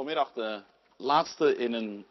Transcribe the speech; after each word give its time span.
Vanmiddag 0.00 0.32
de 0.32 0.62
laatste 0.96 1.56
in 1.56 1.72
een 1.72 2.06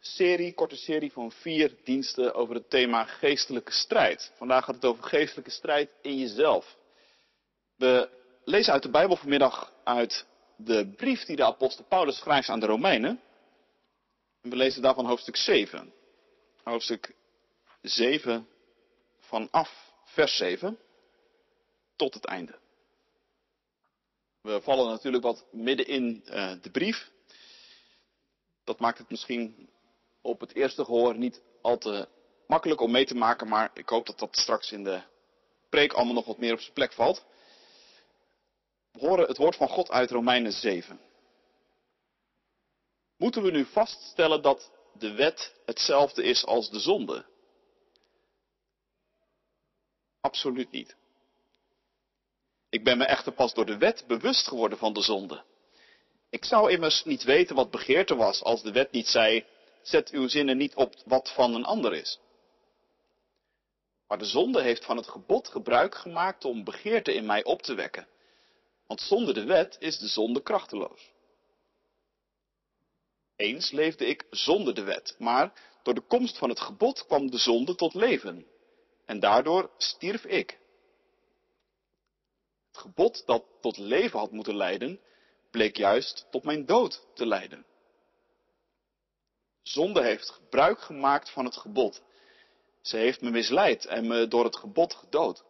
serie, 0.00 0.54
korte 0.54 0.76
serie 0.76 1.12
van 1.12 1.32
vier 1.32 1.76
diensten 1.84 2.34
over 2.34 2.54
het 2.54 2.70
thema 2.70 3.04
geestelijke 3.04 3.72
strijd. 3.72 4.32
Vandaag 4.36 4.64
gaat 4.64 4.74
het 4.74 4.84
over 4.84 5.04
geestelijke 5.04 5.50
strijd 5.50 5.90
in 6.02 6.18
jezelf. 6.18 6.76
We 7.76 8.08
lezen 8.44 8.72
uit 8.72 8.82
de 8.82 8.90
Bijbel 8.90 9.16
vanmiddag 9.16 9.72
uit 9.84 10.26
de 10.56 10.92
brief 10.96 11.24
die 11.24 11.36
de 11.36 11.44
apostel 11.44 11.84
Paulus 11.84 12.16
schrijft 12.16 12.48
aan 12.48 12.60
de 12.60 12.66
Romeinen. 12.66 13.20
En 14.42 14.50
we 14.50 14.56
lezen 14.56 14.82
daarvan 14.82 15.06
hoofdstuk 15.06 15.36
7. 15.36 15.92
Hoofdstuk 16.62 17.14
7 17.82 18.48
vanaf 19.20 19.92
vers 20.04 20.36
7 20.36 20.78
tot 21.96 22.14
het 22.14 22.24
einde. 22.24 22.58
We 24.40 24.60
vallen 24.60 24.90
natuurlijk 24.90 25.24
wat 25.24 25.44
midden 25.50 25.86
in 25.86 26.22
uh, 26.26 26.52
de 26.62 26.70
brief. 26.70 27.12
Dat 28.64 28.78
maakt 28.78 28.98
het 28.98 29.10
misschien 29.10 29.70
op 30.20 30.40
het 30.40 30.54
eerste 30.54 30.84
gehoor 30.84 31.16
niet 31.16 31.42
al 31.62 31.78
te 31.78 32.08
makkelijk 32.46 32.80
om 32.80 32.90
mee 32.90 33.06
te 33.06 33.14
maken, 33.14 33.48
maar 33.48 33.70
ik 33.74 33.88
hoop 33.88 34.06
dat 34.06 34.18
dat 34.18 34.36
straks 34.36 34.72
in 34.72 34.84
de 34.84 35.02
preek 35.68 35.92
allemaal 35.92 36.14
nog 36.14 36.24
wat 36.24 36.38
meer 36.38 36.52
op 36.52 36.60
zijn 36.60 36.72
plek 36.72 36.92
valt. 36.92 37.24
We 38.92 38.98
horen 38.98 39.28
het 39.28 39.36
woord 39.36 39.56
van 39.56 39.68
God 39.68 39.90
uit 39.90 40.10
Romeinen 40.10 40.52
7. 40.52 41.00
Moeten 43.16 43.42
we 43.42 43.50
nu 43.50 43.64
vaststellen 43.64 44.42
dat 44.42 44.70
de 44.92 45.12
wet 45.12 45.54
hetzelfde 45.64 46.22
is 46.22 46.44
als 46.44 46.70
de 46.70 46.80
zonde? 46.80 47.24
Absoluut 50.20 50.70
niet. 50.70 50.96
Ik 52.68 52.84
ben 52.84 52.98
me 52.98 53.04
echter 53.04 53.32
pas 53.32 53.54
door 53.54 53.66
de 53.66 53.78
wet 53.78 54.04
bewust 54.06 54.48
geworden 54.48 54.78
van 54.78 54.92
de 54.92 55.02
zonde. 55.02 55.44
Ik 56.34 56.44
zou 56.44 56.70
immers 56.70 57.04
niet 57.04 57.22
weten 57.22 57.56
wat 57.56 57.70
begeerte 57.70 58.14
was 58.14 58.42
als 58.42 58.62
de 58.62 58.72
wet 58.72 58.90
niet 58.92 59.08
zei, 59.08 59.44
zet 59.82 60.10
uw 60.10 60.28
zinnen 60.28 60.56
niet 60.56 60.74
op 60.74 60.94
wat 61.04 61.32
van 61.32 61.54
een 61.54 61.64
ander 61.64 61.94
is. 61.94 62.18
Maar 64.08 64.18
de 64.18 64.24
zonde 64.24 64.62
heeft 64.62 64.84
van 64.84 64.96
het 64.96 65.08
gebod 65.08 65.48
gebruik 65.48 65.94
gemaakt 65.94 66.44
om 66.44 66.64
begeerte 66.64 67.14
in 67.14 67.26
mij 67.26 67.44
op 67.44 67.62
te 67.62 67.74
wekken. 67.74 68.08
Want 68.86 69.00
zonder 69.00 69.34
de 69.34 69.44
wet 69.44 69.76
is 69.78 69.98
de 69.98 70.06
zonde 70.06 70.42
krachteloos. 70.42 71.12
Eens 73.36 73.70
leefde 73.70 74.06
ik 74.06 74.26
zonder 74.30 74.74
de 74.74 74.82
wet, 74.82 75.14
maar 75.18 75.52
door 75.82 75.94
de 75.94 76.06
komst 76.06 76.38
van 76.38 76.48
het 76.48 76.60
gebod 76.60 77.06
kwam 77.06 77.30
de 77.30 77.38
zonde 77.38 77.74
tot 77.74 77.94
leven. 77.94 78.46
En 79.06 79.20
daardoor 79.20 79.70
stierf 79.76 80.24
ik. 80.24 80.58
Het 82.66 82.78
gebod 82.78 83.22
dat 83.26 83.44
tot 83.60 83.76
leven 83.76 84.18
had 84.18 84.30
moeten 84.30 84.56
leiden, 84.56 85.00
bleek 85.54 85.76
juist 85.76 86.26
tot 86.30 86.44
mijn 86.44 86.66
dood 86.66 87.06
te 87.14 87.26
leiden. 87.26 87.66
Zonde 89.62 90.02
heeft 90.02 90.30
gebruik 90.30 90.80
gemaakt 90.80 91.30
van 91.30 91.44
het 91.44 91.56
gebod. 91.56 92.02
Ze 92.80 92.96
heeft 92.96 93.20
me 93.20 93.30
misleid 93.30 93.84
en 93.84 94.06
me 94.06 94.28
door 94.28 94.44
het 94.44 94.56
gebod 94.56 94.94
gedood. 94.94 95.44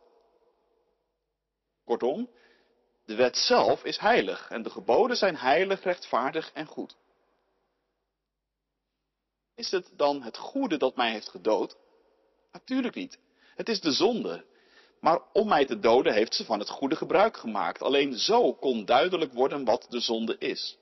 Kortom, 1.84 2.30
de 3.04 3.14
wet 3.14 3.36
zelf 3.36 3.84
is 3.84 3.98
heilig 3.98 4.50
en 4.50 4.62
de 4.62 4.70
geboden 4.70 5.16
zijn 5.16 5.36
heilig, 5.36 5.82
rechtvaardig 5.82 6.52
en 6.52 6.66
goed. 6.66 6.96
Is 9.54 9.70
het 9.70 9.90
dan 9.92 10.22
het 10.22 10.36
goede 10.36 10.76
dat 10.76 10.96
mij 10.96 11.10
heeft 11.10 11.28
gedood? 11.28 11.76
Natuurlijk 12.52 12.94
niet. 12.94 13.18
Het 13.54 13.68
is 13.68 13.80
de 13.80 13.92
zonde. 13.92 14.44
Maar 15.04 15.20
om 15.32 15.48
mij 15.48 15.64
te 15.64 15.78
doden 15.78 16.12
heeft 16.12 16.34
ze 16.34 16.44
van 16.44 16.58
het 16.58 16.68
goede 16.68 16.96
gebruik 16.96 17.36
gemaakt. 17.36 17.82
Alleen 17.82 18.18
zo 18.18 18.54
kon 18.54 18.84
duidelijk 18.84 19.32
worden 19.32 19.64
wat 19.64 19.86
de 19.88 20.00
zonde 20.00 20.38
is. 20.38 20.78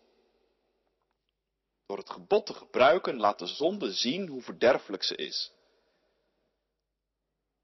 Door 1.87 1.97
het 1.97 2.11
gebod 2.11 2.47
te 2.47 2.55
gebruiken 2.55 3.17
laat 3.17 3.39
de 3.39 3.47
zonde 3.47 3.93
zien 3.93 4.29
hoe 4.29 4.43
verderfelijk 4.43 5.03
ze 5.03 5.17
is. 5.17 5.53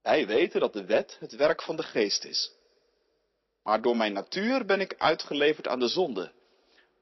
Wij 0.02 0.26
weten 0.26 0.60
dat 0.60 0.72
de 0.72 0.84
wet 0.84 1.16
het 1.20 1.36
werk 1.36 1.62
van 1.62 1.76
de 1.76 1.82
geest 1.82 2.24
is. 2.24 2.52
Maar 3.62 3.82
door 3.82 3.96
mijn 3.96 4.12
natuur 4.12 4.64
ben 4.64 4.80
ik 4.80 4.94
uitgeleverd 4.98 5.68
aan 5.68 5.80
de 5.80 5.88
zonde. 5.88 6.32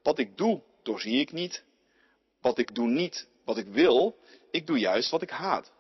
Wat 0.03 0.19
ik 0.19 0.37
doe, 0.37 0.63
doorzie 0.83 1.21
ik 1.21 1.33
niet. 1.33 1.65
Wat 2.41 2.59
ik 2.59 2.75
doe 2.75 2.89
niet, 2.89 3.29
wat 3.45 3.57
ik 3.57 3.67
wil, 3.67 4.19
ik 4.51 4.67
doe 4.67 4.79
juist 4.79 5.11
wat 5.11 5.23
ik 5.23 5.31
haat. 5.31 5.73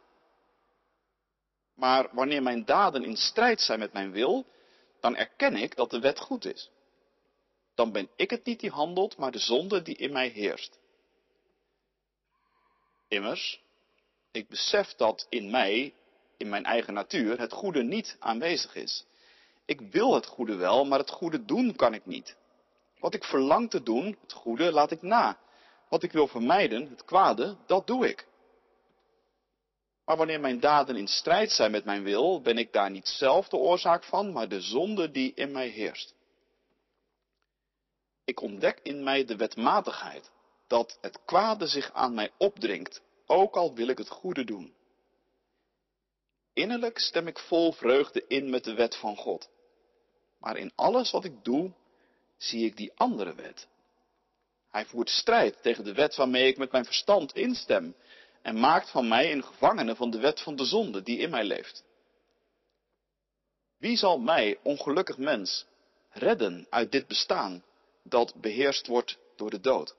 Maar 1.76 2.08
wanneer 2.12 2.42
mijn 2.42 2.64
daden 2.64 3.04
in 3.04 3.16
strijd 3.16 3.60
zijn 3.60 3.78
met 3.78 3.92
mijn 3.92 4.12
wil, 4.12 4.46
dan 5.00 5.16
erken 5.16 5.56
ik 5.56 5.76
dat 5.76 5.90
de 5.90 6.00
wet 6.00 6.18
goed 6.20 6.44
is. 6.44 6.70
Dan 7.74 7.92
ben 7.92 8.08
ik 8.16 8.30
het 8.30 8.44
niet 8.44 8.60
die 8.60 8.70
handelt, 8.70 9.16
maar 9.16 9.30
de 9.30 9.38
zonde 9.38 9.82
die 9.82 9.96
in 9.96 10.12
mij 10.12 10.28
heerst. 10.28 10.78
Immers, 13.08 13.60
ik 14.32 14.48
besef 14.48 14.94
dat 14.94 15.26
in 15.28 15.50
mij, 15.50 15.94
in 16.36 16.48
mijn 16.48 16.64
eigen 16.64 16.94
natuur, 16.94 17.38
het 17.38 17.52
goede 17.52 17.82
niet 17.82 18.16
aanwezig 18.18 18.74
is. 18.74 19.04
Ik 19.64 19.80
wil 19.80 20.14
het 20.14 20.26
goede 20.26 20.54
wel, 20.54 20.84
maar 20.84 20.98
het 20.98 21.10
goede 21.10 21.44
doen 21.44 21.76
kan 21.76 21.94
ik 21.94 22.06
niet. 22.06 22.36
Wat 22.98 23.14
ik 23.14 23.24
verlang 23.24 23.70
te 23.70 23.82
doen, 23.82 24.18
het 24.20 24.32
goede, 24.32 24.72
laat 24.72 24.90
ik 24.90 25.02
na. 25.02 25.38
Wat 25.88 26.02
ik 26.02 26.12
wil 26.12 26.26
vermijden, 26.26 26.88
het 26.88 27.04
kwade, 27.04 27.56
dat 27.66 27.86
doe 27.86 28.08
ik. 28.08 28.26
Maar 30.06 30.16
wanneer 30.16 30.40
mijn 30.40 30.60
daden 30.60 30.96
in 30.96 31.08
strijd 31.08 31.50
zijn 31.50 31.70
met 31.70 31.84
mijn 31.84 32.02
wil, 32.02 32.40
ben 32.40 32.58
ik 32.58 32.72
daar 32.72 32.90
niet 32.90 33.08
zelf 33.08 33.48
de 33.48 33.56
oorzaak 33.56 34.04
van, 34.04 34.32
maar 34.32 34.48
de 34.48 34.60
zonde 34.60 35.10
die 35.10 35.32
in 35.34 35.52
mij 35.52 35.68
heerst. 35.68 36.14
Ik 38.24 38.40
ontdek 38.40 38.80
in 38.82 39.02
mij 39.02 39.24
de 39.24 39.36
wetmatigheid, 39.36 40.30
dat 40.66 40.98
het 41.00 41.18
kwade 41.24 41.66
zich 41.66 41.92
aan 41.92 42.14
mij 42.14 42.30
opdringt, 42.38 43.02
ook 43.26 43.56
al 43.56 43.74
wil 43.74 43.88
ik 43.88 43.98
het 43.98 44.08
goede 44.08 44.44
doen. 44.44 44.74
Innerlijk 46.52 46.98
stem 46.98 47.26
ik 47.26 47.38
vol 47.38 47.72
vreugde 47.72 48.24
in 48.28 48.50
met 48.50 48.64
de 48.64 48.74
wet 48.74 48.96
van 48.96 49.16
God. 49.16 49.48
Maar 50.38 50.56
in 50.56 50.72
alles 50.74 51.10
wat 51.10 51.24
ik 51.24 51.44
doe, 51.44 51.72
zie 52.36 52.64
ik 52.64 52.76
die 52.76 52.92
andere 52.94 53.34
wet. 53.34 53.66
Hij 54.70 54.84
voert 54.84 55.10
strijd 55.10 55.62
tegen 55.62 55.84
de 55.84 55.92
wet 55.92 56.16
waarmee 56.16 56.46
ik 56.46 56.56
met 56.56 56.72
mijn 56.72 56.84
verstand 56.84 57.34
instem 57.34 57.94
en 58.46 58.60
maakt 58.60 58.90
van 58.90 59.08
mij 59.08 59.32
een 59.32 59.44
gevangene 59.44 59.96
van 59.96 60.10
de 60.10 60.18
wet 60.18 60.40
van 60.40 60.56
de 60.56 60.64
zonde 60.64 61.02
die 61.02 61.18
in 61.18 61.30
mij 61.30 61.44
leeft. 61.44 61.84
Wie 63.78 63.96
zal 63.96 64.18
mij, 64.18 64.58
ongelukkig 64.62 65.18
mens, 65.18 65.66
redden 66.10 66.66
uit 66.70 66.92
dit 66.92 67.06
bestaan 67.06 67.64
dat 68.02 68.34
beheerst 68.34 68.86
wordt 68.86 69.18
door 69.36 69.50
de 69.50 69.60
dood? 69.60 69.96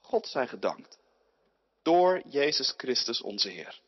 God 0.00 0.26
zij 0.26 0.46
gedankt, 0.46 0.98
door 1.82 2.22
Jezus 2.24 2.74
Christus 2.76 3.20
onze 3.20 3.48
Heer. 3.48 3.80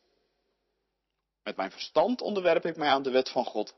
Met 1.43 1.55
mijn 1.55 1.71
verstand 1.71 2.21
onderwerp 2.21 2.65
ik 2.65 2.75
mij 2.75 2.89
aan 2.89 3.03
de 3.03 3.11
wet 3.11 3.29
van 3.29 3.45
God, 3.45 3.75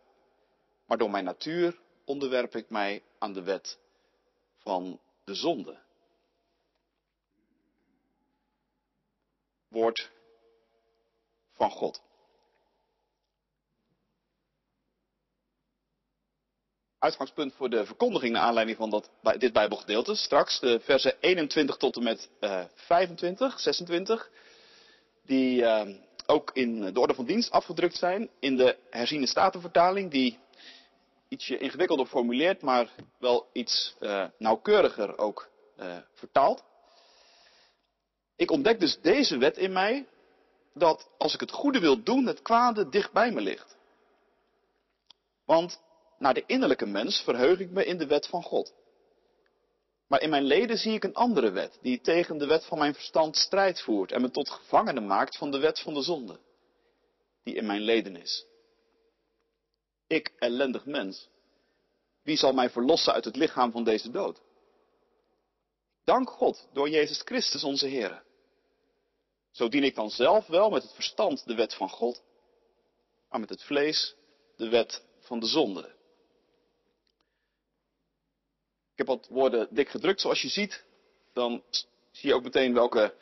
maar 0.85 0.97
door 0.97 1.11
mijn 1.11 1.25
natuur 1.25 1.79
onderwerp 2.05 2.55
ik 2.55 2.69
mij 2.69 3.03
aan 3.19 3.33
de 3.33 3.43
wet 3.43 3.77
van 4.57 4.99
de 5.23 5.33
zonde. 5.33 5.82
Woord 9.73 10.11
van 11.53 11.71
God. 11.71 12.01
Uitgangspunt 16.99 17.53
voor 17.53 17.69
de 17.69 17.85
verkondiging 17.85 18.33
naar 18.33 18.41
aanleiding 18.41 18.77
van 18.77 18.89
dat, 18.89 19.09
dit 19.37 19.53
Bijbelgedeelte. 19.53 20.15
Straks 20.15 20.59
de 20.59 20.79
versen 20.79 21.15
21 21.19 21.77
tot 21.77 21.95
en 21.95 22.03
met 22.03 22.29
uh, 22.39 22.63
25, 22.73 23.59
26. 23.59 24.29
Die 25.25 25.61
uh, 25.61 25.87
ook 26.25 26.51
in 26.53 26.93
de 26.93 26.99
orde 26.99 27.13
van 27.13 27.25
dienst 27.25 27.51
afgedrukt 27.51 27.95
zijn. 27.95 28.29
In 28.39 28.57
de 28.57 28.77
herziene 28.89 29.27
statenvertaling. 29.27 30.11
Die 30.11 30.39
ietsje 31.27 31.57
ingewikkelder 31.57 32.05
formuleert, 32.05 32.61
maar 32.61 32.89
wel 33.19 33.47
iets 33.53 33.95
uh, 33.99 34.25
nauwkeuriger 34.37 35.17
ook 35.17 35.49
uh, 35.79 35.97
vertaalt. 36.13 36.63
Ik 38.35 38.51
ontdek 38.51 38.79
dus 38.79 38.99
deze 39.01 39.37
wet 39.37 39.57
in 39.57 39.71
mij, 39.71 40.07
dat 40.73 41.09
als 41.17 41.33
ik 41.33 41.39
het 41.39 41.51
goede 41.51 41.79
wil 41.79 42.03
doen, 42.03 42.25
het 42.25 42.41
kwade 42.41 42.89
dicht 42.89 43.11
bij 43.11 43.31
me 43.31 43.41
ligt. 43.41 43.77
Want 45.45 45.81
naar 46.17 46.33
de 46.33 46.43
innerlijke 46.45 46.85
mens 46.85 47.21
verheug 47.21 47.59
ik 47.59 47.69
me 47.69 47.85
in 47.85 47.97
de 47.97 48.07
wet 48.07 48.27
van 48.27 48.43
God. 48.43 48.73
Maar 50.07 50.21
in 50.21 50.29
mijn 50.29 50.43
leden 50.43 50.77
zie 50.77 50.93
ik 50.93 51.03
een 51.03 51.13
andere 51.13 51.51
wet, 51.51 51.77
die 51.81 52.01
tegen 52.01 52.37
de 52.37 52.45
wet 52.45 52.65
van 52.65 52.77
mijn 52.77 52.93
verstand 52.93 53.37
strijd 53.37 53.81
voert 53.81 54.11
en 54.11 54.21
me 54.21 54.31
tot 54.31 54.49
gevangene 54.49 54.99
maakt 54.99 55.37
van 55.37 55.51
de 55.51 55.59
wet 55.59 55.79
van 55.79 55.93
de 55.93 56.01
zonde, 56.01 56.39
die 57.43 57.55
in 57.55 57.65
mijn 57.65 57.81
leden 57.81 58.15
is. 58.15 58.45
Ik, 60.07 60.33
ellendig 60.39 60.85
mens, 60.85 61.29
wie 62.23 62.37
zal 62.37 62.53
mij 62.53 62.69
verlossen 62.69 63.13
uit 63.13 63.25
het 63.25 63.35
lichaam 63.35 63.71
van 63.71 63.83
deze 63.83 64.11
dood? 64.11 64.41
Dank 66.03 66.29
God 66.29 66.67
door 66.73 66.89
Jezus 66.89 67.21
Christus 67.25 67.63
onze 67.63 67.87
Heer. 67.87 68.23
Zo 69.51 69.69
dien 69.69 69.83
ik 69.83 69.95
dan 69.95 70.09
zelf 70.09 70.47
wel 70.47 70.69
met 70.69 70.83
het 70.83 70.93
verstand 70.93 71.45
de 71.45 71.55
wet 71.55 71.73
van 71.73 71.89
God, 71.89 72.23
maar 73.29 73.39
met 73.39 73.49
het 73.49 73.63
vlees 73.63 74.15
de 74.55 74.69
wet 74.69 75.03
van 75.19 75.39
de 75.39 75.45
zonde. 75.45 75.95
Ik 78.91 78.99
heb 78.99 79.07
wat 79.07 79.27
woorden 79.29 79.67
dik 79.71 79.89
gedrukt, 79.89 80.21
zoals 80.21 80.41
je 80.41 80.49
ziet. 80.49 80.83
dan 81.33 81.63
zie 82.11 82.29
je 82.29 82.35
ook 82.35 82.43
meteen 82.43 82.73
welke 82.73 83.13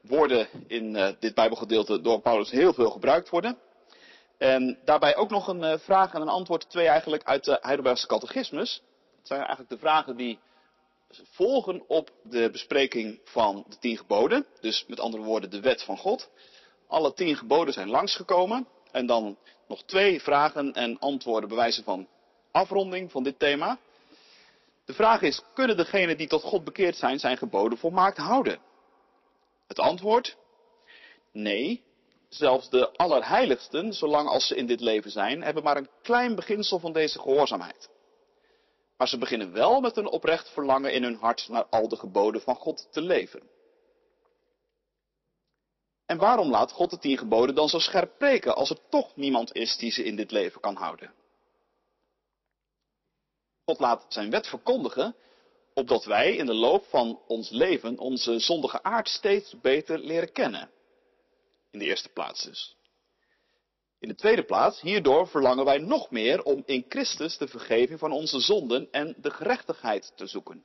woorden 0.00 0.48
in 0.66 0.94
uh, 0.94 1.08
dit 1.20 1.34
Bijbelgedeelte 1.34 2.00
door 2.00 2.20
Paulus 2.20 2.50
heel 2.50 2.72
veel 2.72 2.90
gebruikt 2.90 3.28
worden. 3.28 3.58
En 4.38 4.78
daarbij 4.84 5.16
ook 5.16 5.30
nog 5.30 5.48
een 5.48 5.62
uh, 5.62 5.78
vraag 5.78 6.14
en 6.14 6.20
een 6.20 6.28
antwoord, 6.28 6.70
twee 6.70 6.86
eigenlijk 6.86 7.24
uit 7.24 7.44
de 7.44 7.58
Heidelbergse 7.60 8.06
catechismus. 8.06 8.82
Dat 9.16 9.26
zijn 9.26 9.40
eigenlijk 9.40 9.70
de 9.70 9.78
vragen 9.78 10.16
die 10.16 10.38
volgen 11.30 11.82
op 11.88 12.10
de 12.22 12.50
bespreking 12.50 13.20
van 13.24 13.64
de 13.68 13.78
tien 13.78 13.96
geboden. 13.96 14.46
Dus 14.60 14.84
met 14.86 15.00
andere 15.00 15.22
woorden 15.22 15.50
de 15.50 15.60
wet 15.60 15.82
van 15.82 15.98
God. 15.98 16.30
Alle 16.86 17.14
tien 17.14 17.36
geboden 17.36 17.74
zijn 17.74 17.88
langsgekomen. 17.88 18.68
En 18.92 19.06
dan 19.06 19.38
nog 19.68 19.82
twee 19.82 20.22
vragen 20.22 20.72
en 20.72 20.98
antwoorden 20.98 21.48
bewijzen 21.48 21.84
van 21.84 22.08
afronding 22.50 23.10
van 23.10 23.22
dit 23.22 23.38
thema. 23.38 23.78
De 24.84 24.94
vraag 24.94 25.22
is, 25.22 25.42
kunnen 25.54 25.76
degenen 25.76 26.16
die 26.16 26.28
tot 26.28 26.42
God 26.42 26.64
bekeerd 26.64 26.96
zijn 26.96 27.18
zijn 27.18 27.36
geboden 27.36 27.78
volmaakt 27.78 28.16
houden? 28.16 28.58
Het 29.66 29.78
antwoord? 29.78 30.36
Nee, 31.32 31.82
zelfs 32.28 32.70
de 32.70 32.90
allerheiligsten, 32.96 33.92
zolang 33.92 34.28
als 34.28 34.46
ze 34.46 34.56
in 34.56 34.66
dit 34.66 34.80
leven 34.80 35.10
zijn, 35.10 35.42
hebben 35.42 35.62
maar 35.62 35.76
een 35.76 35.88
klein 36.02 36.34
beginsel 36.34 36.78
van 36.78 36.92
deze 36.92 37.20
gehoorzaamheid. 37.20 37.88
Maar 38.96 39.08
ze 39.08 39.18
beginnen 39.18 39.52
wel 39.52 39.80
met 39.80 39.96
een 39.96 40.06
oprecht 40.08 40.48
verlangen 40.48 40.92
in 40.92 41.02
hun 41.02 41.16
hart 41.16 41.48
naar 41.48 41.66
al 41.66 41.88
de 41.88 41.96
geboden 41.96 42.40
van 42.40 42.56
God 42.56 42.88
te 42.92 43.00
leven. 43.00 43.50
En 46.06 46.18
waarom 46.18 46.50
laat 46.50 46.72
God 46.72 46.90
de 46.90 46.98
tien 46.98 47.18
geboden 47.18 47.54
dan 47.54 47.68
zo 47.68 47.78
scherp 47.78 48.18
preken 48.18 48.56
als 48.56 48.70
er 48.70 48.78
toch 48.88 49.16
niemand 49.16 49.54
is 49.54 49.76
die 49.76 49.92
ze 49.92 50.04
in 50.04 50.16
dit 50.16 50.30
leven 50.30 50.60
kan 50.60 50.76
houden? 50.76 51.14
God 53.64 53.80
laat 53.80 54.06
zijn 54.08 54.30
wet 54.30 54.46
verkondigen, 54.46 55.16
opdat 55.74 56.04
wij 56.04 56.36
in 56.36 56.46
de 56.46 56.54
loop 56.54 56.84
van 56.84 57.20
ons 57.26 57.50
leven 57.50 57.98
onze 57.98 58.38
zondige 58.38 58.82
aard 58.82 59.08
steeds 59.08 59.60
beter 59.60 59.98
leren 59.98 60.32
kennen. 60.32 60.70
In 61.70 61.78
de 61.78 61.84
eerste 61.84 62.08
plaats 62.08 62.44
dus. 62.44 62.76
In 63.98 64.08
de 64.08 64.14
tweede 64.14 64.44
plaats, 64.44 64.80
hierdoor 64.80 65.28
verlangen 65.28 65.64
wij 65.64 65.78
nog 65.78 66.10
meer 66.10 66.42
om 66.42 66.62
in 66.66 66.84
Christus 66.88 67.38
de 67.38 67.48
vergeving 67.48 67.98
van 67.98 68.12
onze 68.12 68.40
zonden 68.40 68.88
en 68.90 69.16
de 69.20 69.30
gerechtigheid 69.30 70.12
te 70.16 70.26
zoeken. 70.26 70.64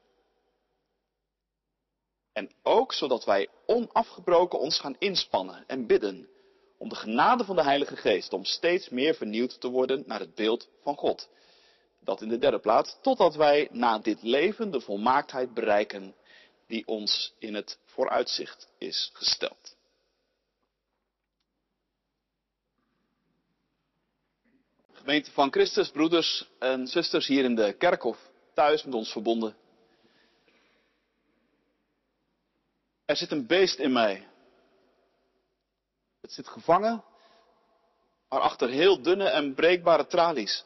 En 2.33 2.51
ook 2.63 2.93
zodat 2.93 3.25
wij 3.25 3.49
onafgebroken 3.65 4.59
ons 4.59 4.79
gaan 4.79 4.95
inspannen 4.99 5.63
en 5.67 5.87
bidden 5.87 6.29
om 6.77 6.89
de 6.89 6.95
genade 6.95 7.43
van 7.43 7.55
de 7.55 7.63
Heilige 7.63 7.95
Geest 7.95 8.33
om 8.33 8.45
steeds 8.45 8.89
meer 8.89 9.15
vernieuwd 9.15 9.61
te 9.61 9.69
worden 9.69 10.03
naar 10.05 10.19
het 10.19 10.35
beeld 10.35 10.69
van 10.83 10.95
God. 10.95 11.29
Dat 11.99 12.21
in 12.21 12.29
de 12.29 12.37
derde 12.37 12.59
plaats, 12.59 12.97
totdat 13.01 13.35
wij 13.35 13.67
na 13.71 13.99
dit 13.99 14.21
leven 14.21 14.71
de 14.71 14.81
volmaaktheid 14.81 15.53
bereiken 15.53 16.15
die 16.67 16.87
ons 16.87 17.33
in 17.39 17.53
het 17.53 17.79
vooruitzicht 17.85 18.67
is 18.77 19.09
gesteld. 19.13 19.75
Gemeente 25.01 25.31
van 25.31 25.51
Christus, 25.51 25.91
broeders 25.91 26.49
en 26.59 26.87
zusters 26.87 27.27
hier 27.27 27.43
in 27.43 27.55
de 27.55 27.73
kerk 27.73 28.03
of 28.03 28.31
thuis 28.53 28.83
met 28.83 28.93
ons 28.93 29.11
verbonden. 29.11 29.55
Er 33.05 33.15
zit 33.15 33.31
een 33.31 33.47
beest 33.47 33.79
in 33.79 33.91
mij. 33.91 34.27
Het 36.21 36.31
zit 36.31 36.47
gevangen, 36.47 37.03
maar 38.29 38.39
achter 38.39 38.69
heel 38.69 39.01
dunne 39.01 39.29
en 39.29 39.53
breekbare 39.53 40.07
tralies. 40.07 40.65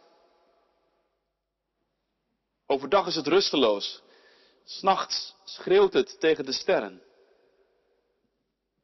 Overdag 2.66 3.08
is 3.08 3.16
het 3.16 3.28
rusteloos. 3.28 4.02
S'nachts 4.64 5.36
schreeuwt 5.44 5.94
het 5.94 6.20
tegen 6.20 6.46
de 6.46 6.52
sterren. 6.52 7.02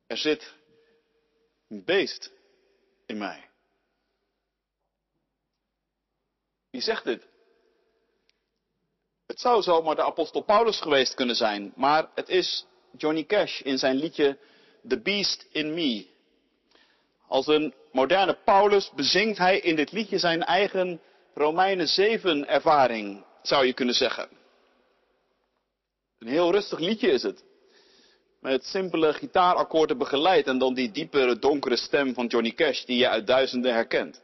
Er 0.07 0.17
zit 0.17 0.53
een 1.67 1.83
beest 1.83 2.31
in 3.05 3.17
mij. 3.17 3.50
Wie 6.71 6.81
zegt 6.81 7.03
dit? 7.03 7.27
Het 9.27 9.39
zou 9.39 9.61
zomaar 9.61 9.95
de 9.95 10.03
apostel 10.03 10.41
Paulus 10.41 10.81
geweest 10.81 11.13
kunnen 11.13 11.35
zijn, 11.35 11.73
maar 11.75 12.09
het 12.15 12.29
is 12.29 12.65
Johnny 12.97 13.23
Cash 13.23 13.61
in 13.61 13.77
zijn 13.77 13.95
liedje 13.95 14.37
The 14.87 15.01
Beast 15.01 15.47
in 15.51 15.73
Me. 15.73 16.07
Als 17.27 17.47
een 17.47 17.73
moderne 17.91 18.37
Paulus 18.45 18.91
bezingt 18.95 19.37
hij 19.37 19.59
in 19.59 19.75
dit 19.75 19.91
liedje 19.91 20.17
zijn 20.17 20.43
eigen 20.43 21.01
Romeinen 21.33 21.87
7 21.87 22.47
ervaring, 22.47 23.25
zou 23.41 23.65
je 23.65 23.73
kunnen 23.73 23.95
zeggen. 23.95 24.29
Een 26.19 26.27
heel 26.27 26.51
rustig 26.51 26.79
liedje 26.79 27.11
is 27.11 27.23
het. 27.23 27.43
Met 28.39 28.65
simpele 28.65 29.13
gitaarakkoorden 29.13 29.97
begeleid 29.97 30.47
en 30.47 30.57
dan 30.57 30.73
die 30.73 30.91
diepere, 30.91 31.39
donkere 31.39 31.75
stem 31.75 32.13
van 32.13 32.27
Johnny 32.27 32.51
Cash 32.51 32.83
die 32.83 32.97
je 32.97 33.09
uit 33.09 33.27
duizenden 33.27 33.73
herkent. 33.73 34.21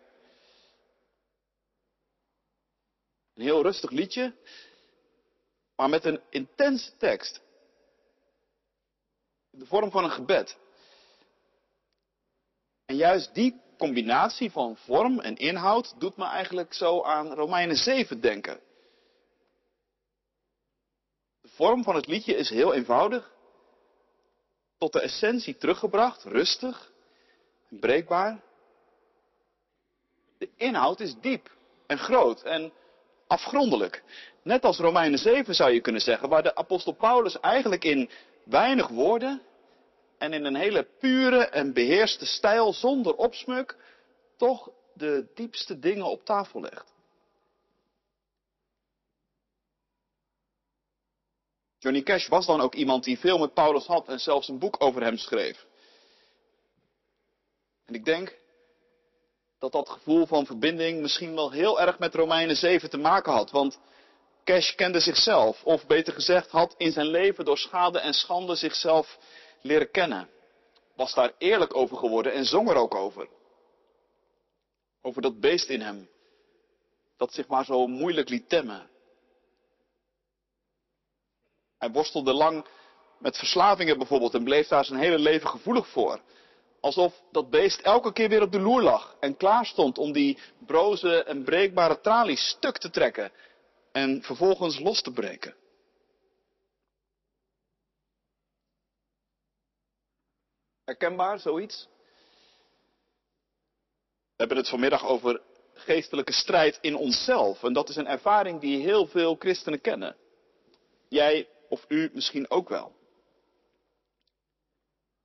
Een 3.37 3.43
heel 3.43 3.61
rustig 3.61 3.89
liedje, 3.89 4.33
maar 5.75 5.89
met 5.89 6.05
een 6.05 6.21
intense 6.29 6.97
tekst. 6.97 7.41
In 9.51 9.59
de 9.59 9.65
vorm 9.65 9.91
van 9.91 10.03
een 10.03 10.11
gebed. 10.11 10.57
En 12.85 12.95
juist 12.95 13.33
die 13.33 13.61
combinatie 13.77 14.51
van 14.51 14.77
vorm 14.77 15.19
en 15.19 15.35
inhoud 15.35 15.99
doet 15.99 16.17
me 16.17 16.25
eigenlijk 16.25 16.73
zo 16.73 17.03
aan 17.03 17.33
Romeinen 17.33 17.75
7 17.75 18.21
denken. 18.21 18.59
De 21.41 21.49
vorm 21.49 21.83
van 21.83 21.95
het 21.95 22.07
liedje 22.07 22.35
is 22.35 22.49
heel 22.49 22.73
eenvoudig. 22.73 23.31
Tot 24.77 24.93
de 24.93 25.01
essentie 25.01 25.57
teruggebracht, 25.57 26.23
rustig 26.23 26.91
en 27.69 27.79
breekbaar. 27.79 28.41
De 30.37 30.49
inhoud 30.55 30.99
is 30.99 31.15
diep 31.19 31.51
en 31.87 31.97
groot 31.97 32.43
en 32.43 32.73
afgrondelijk. 33.27 34.03
Net 34.43 34.65
als 34.65 34.77
Romeinen 34.77 35.19
7 35.19 35.55
zou 35.55 35.71
je 35.71 35.81
kunnen 35.81 36.01
zeggen, 36.01 36.29
waar 36.29 36.43
de 36.43 36.55
apostel 36.55 36.93
Paulus 36.93 37.39
eigenlijk 37.39 37.83
in 37.83 38.09
weinig 38.43 38.87
woorden 38.87 39.41
en 40.17 40.33
in 40.33 40.45
een 40.45 40.55
hele 40.55 40.87
pure 40.99 41.45
en 41.45 41.73
beheerste 41.73 42.25
stijl 42.25 42.73
zonder 42.73 43.15
opsmuk 43.15 43.77
toch 44.37 44.69
de 44.93 45.31
diepste 45.33 45.79
dingen 45.79 46.05
op 46.05 46.25
tafel 46.25 46.61
legt. 46.61 46.95
Johnny 51.79 52.01
Cash 52.01 52.27
was 52.27 52.45
dan 52.45 52.61
ook 52.61 52.75
iemand 52.75 53.03
die 53.03 53.19
veel 53.19 53.37
met 53.37 53.53
Paulus 53.53 53.85
had 53.85 54.07
en 54.07 54.19
zelfs 54.19 54.47
een 54.47 54.59
boek 54.59 54.75
over 54.79 55.03
hem 55.03 55.17
schreef. 55.17 55.65
En 57.85 57.93
ik 57.93 58.05
denk 58.05 58.37
dat 59.59 59.71
dat 59.71 59.89
gevoel 59.89 60.25
van 60.25 60.45
verbinding 60.45 61.01
misschien 61.01 61.35
wel 61.35 61.51
heel 61.51 61.81
erg 61.81 61.99
met 61.99 62.15
Romeinen 62.15 62.55
7 62.55 62.89
te 62.89 62.97
maken 62.97 63.33
had. 63.33 63.51
Want 63.51 63.79
Cash 64.43 64.75
kende 64.75 64.99
zichzelf, 64.99 65.63
of 65.63 65.87
beter 65.87 66.13
gezegd, 66.13 66.51
had 66.51 66.75
in 66.77 66.91
zijn 66.91 67.07
leven 67.07 67.45
door 67.45 67.57
schade 67.57 67.99
en 67.99 68.13
schande 68.13 68.55
zichzelf 68.55 69.17
leren 69.61 69.91
kennen. 69.91 70.29
Was 70.95 71.13
daar 71.13 71.33
eerlijk 71.37 71.75
over 71.75 71.97
geworden 71.97 72.33
en 72.33 72.45
zong 72.45 72.69
er 72.69 72.75
ook 72.75 72.95
over. 72.95 73.29
Over 75.01 75.21
dat 75.21 75.39
beest 75.39 75.69
in 75.69 75.81
hem, 75.81 76.09
dat 77.17 77.33
zich 77.33 77.47
maar 77.47 77.65
zo 77.65 77.87
moeilijk 77.87 78.29
liet 78.29 78.49
temmen. 78.49 78.89
Hij 81.77 81.91
worstelde 81.91 82.33
lang 82.33 82.65
met 83.19 83.37
verslavingen 83.37 83.97
bijvoorbeeld 83.97 84.33
en 84.33 84.43
bleef 84.43 84.67
daar 84.67 84.85
zijn 84.85 84.99
hele 84.99 85.19
leven 85.19 85.49
gevoelig 85.49 85.87
voor. 85.87 86.21
Alsof 86.87 87.21
dat 87.31 87.49
beest 87.49 87.81
elke 87.81 88.13
keer 88.13 88.29
weer 88.29 88.41
op 88.41 88.51
de 88.51 88.59
loer 88.59 88.81
lag 88.81 89.17
en 89.19 89.37
klaar 89.37 89.65
stond 89.65 89.97
om 89.97 90.11
die 90.11 90.39
broze 90.65 91.23
en 91.23 91.43
breekbare 91.43 91.99
tralies 92.01 92.47
stuk 92.47 92.77
te 92.77 92.89
trekken 92.89 93.31
en 93.91 94.23
vervolgens 94.23 94.79
los 94.79 95.01
te 95.01 95.11
breken. 95.11 95.55
Herkenbaar, 100.85 101.39
zoiets? 101.39 101.87
We 104.25 104.35
hebben 104.35 104.57
het 104.57 104.69
vanmiddag 104.69 105.05
over 105.05 105.41
geestelijke 105.73 106.33
strijd 106.33 106.77
in 106.81 106.95
onszelf. 106.95 107.63
En 107.63 107.73
dat 107.73 107.89
is 107.89 107.95
een 107.95 108.07
ervaring 108.07 108.59
die 108.59 108.81
heel 108.81 109.07
veel 109.07 109.35
christenen 109.39 109.81
kennen. 109.81 110.15
Jij 111.09 111.49
of 111.69 111.85
u 111.87 112.09
misschien 112.13 112.49
ook 112.49 112.69
wel. 112.69 112.96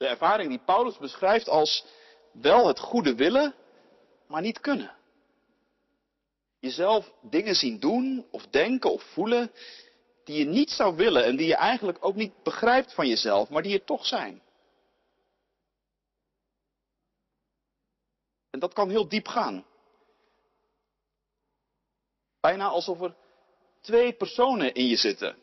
De 0.02 0.09
ervaring 0.09 0.49
die 0.49 0.59
Paulus 0.64 0.99
beschrijft 0.99 1.49
als 1.49 1.85
wel 2.32 2.66
het 2.66 2.78
goede 2.78 3.14
willen, 3.14 3.54
maar 4.26 4.40
niet 4.42 4.61
kunnen. 4.61 4.97
Jezelf 6.59 7.12
dingen 7.21 7.54
zien 7.54 7.80
doen 7.80 8.26
of 8.30 8.47
denken 8.47 8.92
of 8.92 9.02
voelen 9.02 9.52
die 10.25 10.38
je 10.38 10.44
niet 10.44 10.71
zou 10.71 10.97
willen 10.97 11.25
en 11.25 11.37
die 11.37 11.47
je 11.47 11.56
eigenlijk 11.56 11.99
ook 12.00 12.14
niet 12.14 12.42
begrijpt 12.42 12.94
van 12.94 13.09
jezelf, 13.09 13.49
maar 13.49 13.62
die 13.62 13.78
er 13.78 13.85
toch 13.85 14.06
zijn. 14.06 14.42
En 18.50 18.59
dat 18.59 18.73
kan 18.73 18.90
heel 18.90 19.09
diep 19.09 19.26
gaan. 19.26 19.66
Bijna 22.40 22.68
alsof 22.68 23.00
er 23.00 23.14
twee 23.80 24.12
personen 24.12 24.75
in 24.75 24.87
je 24.87 24.97
zitten. 24.97 25.41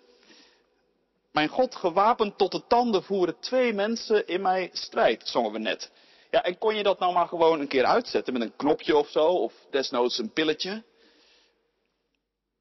Mijn 1.31 1.48
God 1.48 1.75
gewapend 1.75 2.38
tot 2.38 2.51
de 2.51 2.67
tanden 2.67 3.03
voeren 3.03 3.39
twee 3.39 3.74
mensen 3.74 4.27
in 4.27 4.41
mij 4.41 4.69
strijd, 4.74 5.27
zongen 5.27 5.51
we 5.51 5.59
net. 5.59 5.91
Ja, 6.31 6.43
en 6.43 6.57
kon 6.57 6.75
je 6.75 6.83
dat 6.83 7.00
nou 7.00 7.13
maar 7.13 7.27
gewoon 7.27 7.59
een 7.59 7.67
keer 7.67 7.86
uitzetten 7.86 8.33
met 8.33 8.41
een 8.41 8.55
knopje 8.55 8.98
of 8.98 9.09
zo, 9.09 9.25
of 9.25 9.53
desnoods 9.69 10.17
een 10.17 10.33
pilletje? 10.33 10.83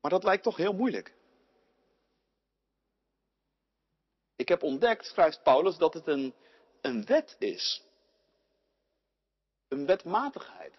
Maar 0.00 0.10
dat 0.10 0.24
lijkt 0.24 0.42
toch 0.42 0.56
heel 0.56 0.72
moeilijk. 0.72 1.14
Ik 4.36 4.48
heb 4.48 4.62
ontdekt, 4.62 5.06
schrijft 5.06 5.42
Paulus, 5.42 5.76
dat 5.76 5.94
het 5.94 6.06
een, 6.06 6.34
een 6.80 7.04
wet 7.04 7.36
is. 7.38 7.82
Een 9.68 9.86
wetmatigheid. 9.86 10.74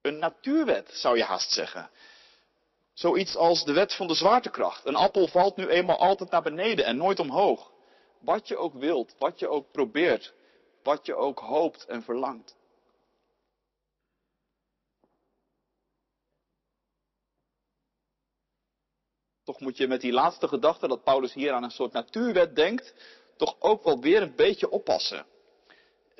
Een 0.00 0.18
natuurwet, 0.18 0.90
zou 0.92 1.16
je 1.16 1.24
haast 1.24 1.52
zeggen. 1.52 1.90
Zoiets 3.02 3.36
als 3.36 3.64
de 3.64 3.72
wet 3.72 3.94
van 3.94 4.06
de 4.06 4.14
zwaartekracht. 4.14 4.86
Een 4.86 4.94
appel 4.94 5.26
valt 5.26 5.56
nu 5.56 5.68
eenmaal 5.68 5.98
altijd 5.98 6.30
naar 6.30 6.42
beneden 6.42 6.84
en 6.84 6.96
nooit 6.96 7.18
omhoog. 7.18 7.72
Wat 8.20 8.48
je 8.48 8.56
ook 8.56 8.74
wilt, 8.74 9.14
wat 9.18 9.38
je 9.38 9.48
ook 9.48 9.70
probeert, 9.70 10.34
wat 10.82 11.06
je 11.06 11.14
ook 11.14 11.38
hoopt 11.38 11.84
en 11.84 12.02
verlangt. 12.02 12.56
Toch 19.44 19.60
moet 19.60 19.76
je 19.76 19.88
met 19.88 20.00
die 20.00 20.12
laatste 20.12 20.48
gedachte 20.48 20.88
dat 20.88 21.04
Paulus 21.04 21.32
hier 21.32 21.52
aan 21.52 21.62
een 21.62 21.70
soort 21.70 21.92
natuurwet 21.92 22.56
denkt, 22.56 22.94
toch 23.36 23.56
ook 23.58 23.82
wel 23.82 24.00
weer 24.00 24.22
een 24.22 24.36
beetje 24.36 24.70
oppassen. 24.70 25.26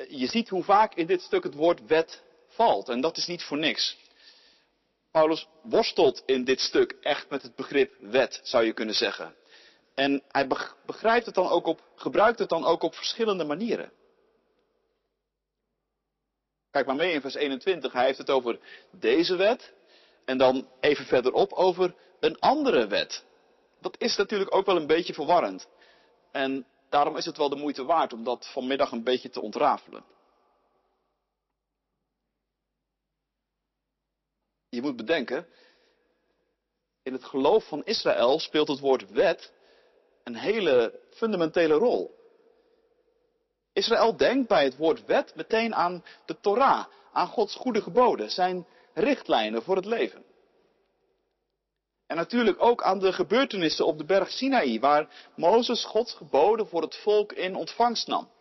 Je 0.08 0.26
ziet 0.26 0.48
hoe 0.48 0.64
vaak 0.64 0.94
in 0.94 1.06
dit 1.06 1.20
stuk 1.20 1.42
het 1.42 1.54
woord 1.54 1.86
wet 1.86 2.22
valt 2.46 2.88
en 2.88 3.00
dat 3.00 3.16
is 3.16 3.26
niet 3.26 3.42
voor 3.42 3.58
niks. 3.58 4.01
Paulus 5.12 5.48
worstelt 5.62 6.22
in 6.26 6.44
dit 6.44 6.60
stuk 6.60 6.96
echt 7.00 7.30
met 7.30 7.42
het 7.42 7.54
begrip 7.54 7.94
wet, 8.00 8.40
zou 8.42 8.64
je 8.64 8.72
kunnen 8.72 8.94
zeggen. 8.94 9.34
En 9.94 10.22
hij 10.28 10.46
begrijpt 10.86 11.26
het 11.26 11.34
dan 11.34 11.48
ook 11.48 11.66
op, 11.66 11.82
gebruikt 11.94 12.38
het 12.38 12.48
dan 12.48 12.64
ook 12.64 12.82
op 12.82 12.94
verschillende 12.94 13.44
manieren. 13.44 13.92
Kijk 16.70 16.86
maar 16.86 16.96
mee 16.96 17.12
in 17.12 17.20
vers 17.20 17.34
21. 17.34 17.92
Hij 17.92 18.04
heeft 18.04 18.18
het 18.18 18.30
over 18.30 18.58
deze 18.90 19.36
wet. 19.36 19.72
En 20.24 20.38
dan 20.38 20.68
even 20.80 21.04
verderop 21.04 21.52
over 21.52 21.94
een 22.20 22.38
andere 22.38 22.86
wet. 22.86 23.24
Dat 23.80 23.94
is 23.98 24.16
natuurlijk 24.16 24.54
ook 24.54 24.66
wel 24.66 24.76
een 24.76 24.86
beetje 24.86 25.14
verwarrend. 25.14 25.68
En 26.30 26.66
daarom 26.88 27.16
is 27.16 27.24
het 27.24 27.36
wel 27.36 27.48
de 27.48 27.56
moeite 27.56 27.84
waard 27.84 28.12
om 28.12 28.24
dat 28.24 28.48
vanmiddag 28.52 28.92
een 28.92 29.04
beetje 29.04 29.30
te 29.30 29.40
ontrafelen. 29.40 30.04
Je 34.74 34.82
moet 34.82 34.96
bedenken, 34.96 35.46
in 37.02 37.12
het 37.12 37.24
geloof 37.24 37.68
van 37.68 37.84
Israël 37.84 38.38
speelt 38.38 38.68
het 38.68 38.78
woord 38.78 39.10
wet 39.10 39.52
een 40.24 40.36
hele 40.36 41.00
fundamentele 41.10 41.74
rol. 41.74 42.14
Israël 43.72 44.16
denkt 44.16 44.48
bij 44.48 44.64
het 44.64 44.76
woord 44.76 45.04
wet 45.04 45.34
meteen 45.34 45.74
aan 45.74 46.04
de 46.26 46.40
Torah, 46.40 46.86
aan 47.12 47.26
Gods 47.26 47.54
goede 47.54 47.82
geboden, 47.82 48.30
zijn 48.30 48.66
richtlijnen 48.94 49.62
voor 49.62 49.76
het 49.76 49.84
leven. 49.84 50.24
En 52.06 52.16
natuurlijk 52.16 52.62
ook 52.62 52.82
aan 52.82 52.98
de 52.98 53.12
gebeurtenissen 53.12 53.86
op 53.86 53.98
de 53.98 54.04
berg 54.04 54.30
Sinaï, 54.30 54.80
waar 54.80 55.30
Mozes 55.36 55.84
Gods 55.84 56.14
geboden 56.14 56.66
voor 56.66 56.82
het 56.82 56.96
volk 56.96 57.32
in 57.32 57.54
ontvangst 57.54 58.06
nam. 58.06 58.31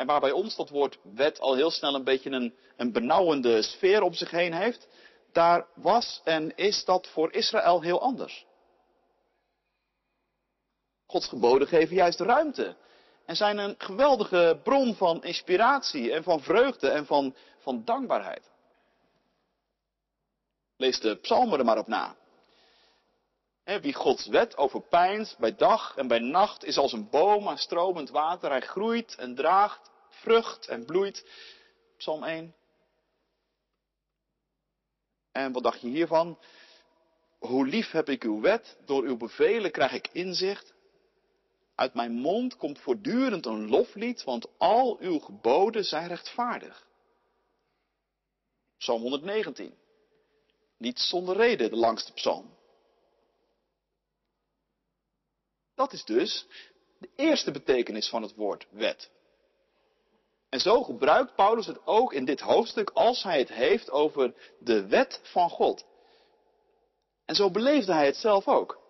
En 0.00 0.06
waar 0.06 0.20
bij 0.20 0.32
ons 0.32 0.56
dat 0.56 0.68
woord 0.68 0.98
wet 1.02 1.40
al 1.40 1.54
heel 1.54 1.70
snel 1.70 1.94
een 1.94 2.04
beetje 2.04 2.30
een, 2.30 2.54
een 2.76 2.92
benauwende 2.92 3.62
sfeer 3.62 4.02
om 4.02 4.12
zich 4.12 4.30
heen 4.30 4.52
heeft, 4.52 4.88
daar 5.32 5.66
was 5.74 6.20
en 6.24 6.56
is 6.56 6.84
dat 6.84 7.06
voor 7.06 7.32
Israël 7.32 7.82
heel 7.82 8.00
anders. 8.00 8.46
Gods 11.06 11.28
geboden 11.28 11.68
geven 11.68 11.94
juist 11.94 12.20
ruimte. 12.20 12.76
En 13.24 13.36
zijn 13.36 13.58
een 13.58 13.74
geweldige 13.78 14.60
bron 14.62 14.94
van 14.94 15.24
inspiratie 15.24 16.12
en 16.12 16.22
van 16.22 16.40
vreugde 16.40 16.88
en 16.88 17.06
van, 17.06 17.34
van 17.58 17.84
dankbaarheid. 17.84 18.50
Lees 20.76 21.00
de 21.00 21.16
psalmen 21.16 21.58
er 21.58 21.64
maar 21.64 21.78
op 21.78 21.86
na. 21.86 22.16
Wie 23.78 23.94
Gods 23.94 24.26
wet 24.26 24.56
overpijnt 24.56 25.36
bij 25.38 25.56
dag 25.56 25.96
en 25.96 26.08
bij 26.08 26.18
nacht 26.18 26.64
is 26.64 26.78
als 26.78 26.92
een 26.92 27.10
boom 27.10 27.48
aan 27.48 27.58
stromend 27.58 28.10
water. 28.10 28.50
Hij 28.50 28.60
groeit 28.60 29.14
en 29.14 29.34
draagt 29.34 29.90
vrucht 30.08 30.66
en 30.66 30.84
bloeit. 30.84 31.26
Psalm 31.96 32.24
1. 32.24 32.54
En 35.32 35.52
wat 35.52 35.62
dacht 35.62 35.80
je 35.80 35.88
hiervan? 35.88 36.38
Hoe 37.38 37.66
lief 37.66 37.90
heb 37.90 38.08
ik 38.08 38.22
uw 38.22 38.40
wet, 38.40 38.78
door 38.84 39.02
uw 39.02 39.16
bevelen 39.16 39.70
krijg 39.70 39.92
ik 39.92 40.08
inzicht. 40.12 40.74
Uit 41.74 41.94
mijn 41.94 42.12
mond 42.12 42.56
komt 42.56 42.78
voortdurend 42.78 43.46
een 43.46 43.68
loflied, 43.68 44.24
want 44.24 44.46
al 44.58 44.98
uw 45.00 45.18
geboden 45.18 45.84
zijn 45.84 46.08
rechtvaardig. 46.08 46.86
Psalm 48.78 49.02
119. 49.02 49.74
Niet 50.76 50.98
zonder 50.98 51.36
reden 51.36 51.70
de 51.70 51.76
langste 51.76 52.12
psalm. 52.12 52.58
Dat 55.80 55.92
is 55.92 56.04
dus 56.04 56.46
de 56.98 57.08
eerste 57.16 57.50
betekenis 57.50 58.08
van 58.08 58.22
het 58.22 58.34
woord 58.34 58.66
wet. 58.70 59.10
En 60.48 60.60
zo 60.60 60.82
gebruikt 60.82 61.34
Paulus 61.34 61.66
het 61.66 61.86
ook 61.86 62.12
in 62.12 62.24
dit 62.24 62.40
hoofdstuk 62.40 62.90
als 62.90 63.22
hij 63.22 63.38
het 63.38 63.48
heeft 63.48 63.90
over 63.90 64.34
de 64.58 64.86
wet 64.86 65.20
van 65.22 65.50
God. 65.50 65.84
En 67.24 67.34
zo 67.34 67.50
beleefde 67.50 67.92
hij 67.92 68.06
het 68.06 68.16
zelf 68.16 68.48
ook. 68.48 68.80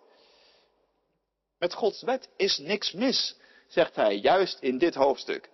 Met 1.58 1.74
Gods 1.74 2.02
wet 2.02 2.28
is 2.36 2.58
niks 2.58 2.92
mis, 2.92 3.36
zegt 3.68 3.96
hij 3.96 4.16
juist 4.16 4.60
in 4.60 4.78
dit 4.78 4.94
hoofdstuk. 4.94 5.50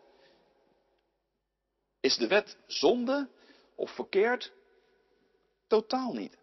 Is 2.00 2.16
de 2.16 2.26
wet 2.26 2.56
zonde 2.66 3.28
of 3.74 3.90
verkeerd? 3.90 4.52
Totaal 5.66 6.12
niet. 6.12 6.38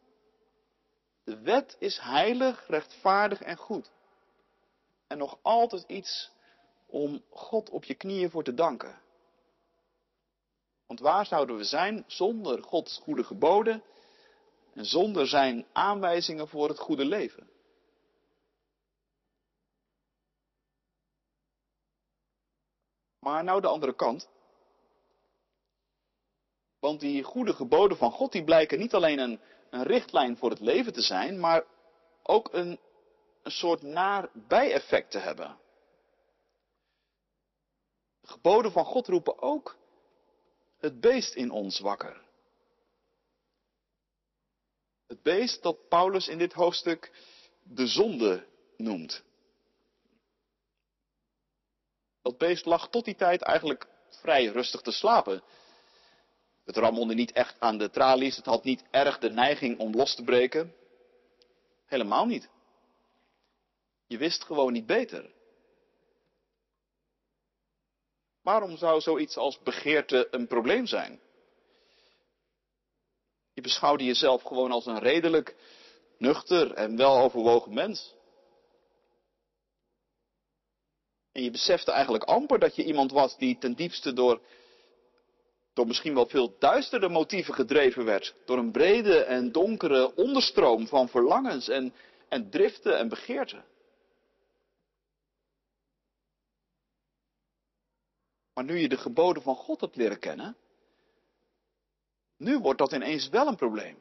De 1.23 1.41
wet 1.41 1.75
is 1.79 1.99
heilig, 1.99 2.67
rechtvaardig 2.67 3.41
en 3.41 3.57
goed. 3.57 3.91
En 5.13 5.19
nog 5.19 5.39
altijd 5.41 5.83
iets 5.87 6.31
om 6.85 7.23
God 7.29 7.69
op 7.69 7.83
je 7.83 7.93
knieën 7.93 8.29
voor 8.29 8.43
te 8.43 8.53
danken. 8.53 9.01
Want 10.85 10.99
waar 10.99 11.25
zouden 11.25 11.57
we 11.57 11.63
zijn 11.63 12.03
zonder 12.07 12.63
Gods 12.63 12.97
goede 12.97 13.23
geboden 13.23 13.83
en 14.73 14.85
zonder 14.85 15.27
zijn 15.27 15.65
aanwijzingen 15.73 16.47
voor 16.47 16.67
het 16.67 16.79
goede 16.79 17.05
leven? 17.05 17.49
Maar 23.19 23.43
nou 23.43 23.61
de 23.61 23.67
andere 23.67 23.95
kant. 23.95 24.29
Want 26.79 26.99
die 26.99 27.23
goede 27.23 27.53
geboden 27.53 27.97
van 27.97 28.11
God, 28.11 28.31
die 28.31 28.43
blijken 28.43 28.79
niet 28.79 28.93
alleen 28.93 29.19
een, 29.19 29.39
een 29.69 29.83
richtlijn 29.83 30.37
voor 30.37 30.49
het 30.49 30.59
leven 30.59 30.93
te 30.93 31.01
zijn, 31.01 31.39
maar 31.39 31.63
ook 32.23 32.53
een, 32.53 32.79
een 33.43 33.51
soort 33.51 33.81
naar 33.81 34.29
bijeffect 34.33 35.11
te 35.11 35.19
hebben. 35.19 35.57
De 38.21 38.27
geboden 38.27 38.71
van 38.71 38.85
God 38.85 39.07
roepen 39.07 39.41
ook 39.41 39.77
het 40.77 40.99
beest 40.99 41.35
in 41.35 41.51
ons 41.51 41.79
wakker. 41.79 42.21
Het 45.07 45.21
beest 45.21 45.63
dat 45.63 45.87
Paulus 45.87 46.27
in 46.27 46.37
dit 46.37 46.53
hoofdstuk 46.53 47.11
de 47.63 47.87
zonde 47.87 48.47
noemt. 48.77 49.23
Dat 52.21 52.37
beest 52.37 52.65
lag 52.65 52.89
tot 52.89 53.05
die 53.05 53.15
tijd 53.15 53.41
eigenlijk 53.41 53.87
vrij 54.09 54.45
rustig 54.45 54.81
te 54.81 54.91
slapen. 54.91 55.43
Het 56.65 56.77
rammelde 56.77 57.13
niet 57.13 57.31
echt 57.31 57.55
aan 57.59 57.77
de 57.77 57.89
tralies, 57.89 58.35
het 58.35 58.45
had 58.45 58.63
niet 58.63 58.83
erg 58.91 59.19
de 59.19 59.29
neiging 59.29 59.79
om 59.79 59.95
los 59.95 60.15
te 60.15 60.23
breken. 60.23 60.73
Helemaal 61.85 62.25
niet. 62.25 62.49
Je 64.13 64.19
wist 64.19 64.43
gewoon 64.43 64.73
niet 64.73 64.85
beter. 64.85 65.29
Waarom 68.41 68.77
zou 68.77 69.01
zoiets 69.01 69.37
als 69.37 69.59
begeerte 69.59 70.27
een 70.31 70.47
probleem 70.47 70.85
zijn? 70.85 71.19
Je 73.53 73.61
beschouwde 73.61 74.03
jezelf 74.03 74.41
gewoon 74.41 74.71
als 74.71 74.85
een 74.85 74.99
redelijk, 74.99 75.55
nuchter 76.17 76.73
en 76.73 76.97
weloverwogen 76.97 77.73
mens. 77.73 78.13
En 81.31 81.43
je 81.43 81.51
besefte 81.51 81.91
eigenlijk 81.91 82.23
amper 82.23 82.59
dat 82.59 82.75
je 82.75 82.85
iemand 82.85 83.11
was 83.11 83.37
die 83.37 83.57
ten 83.57 83.73
diepste 83.73 84.13
door, 84.13 84.41
door 85.73 85.87
misschien 85.87 86.13
wel 86.13 86.27
veel 86.27 86.55
duistere 86.59 87.09
motieven 87.09 87.53
gedreven 87.53 88.05
werd. 88.05 88.35
Door 88.45 88.57
een 88.57 88.71
brede 88.71 89.23
en 89.23 89.51
donkere 89.51 90.15
onderstroom 90.15 90.87
van 90.87 91.09
verlangens 91.09 91.67
en, 91.67 91.93
en 92.29 92.49
driften 92.49 92.97
en 92.97 93.09
begeerten. 93.09 93.71
Maar 98.53 98.63
nu 98.63 98.77
je 98.77 98.89
de 98.89 98.97
geboden 98.97 99.43
van 99.43 99.55
God 99.55 99.81
hebt 99.81 99.95
leren 99.95 100.19
kennen, 100.19 100.57
nu 102.37 102.59
wordt 102.59 102.79
dat 102.79 102.91
ineens 102.91 103.29
wel 103.29 103.47
een 103.47 103.55
probleem. 103.55 103.97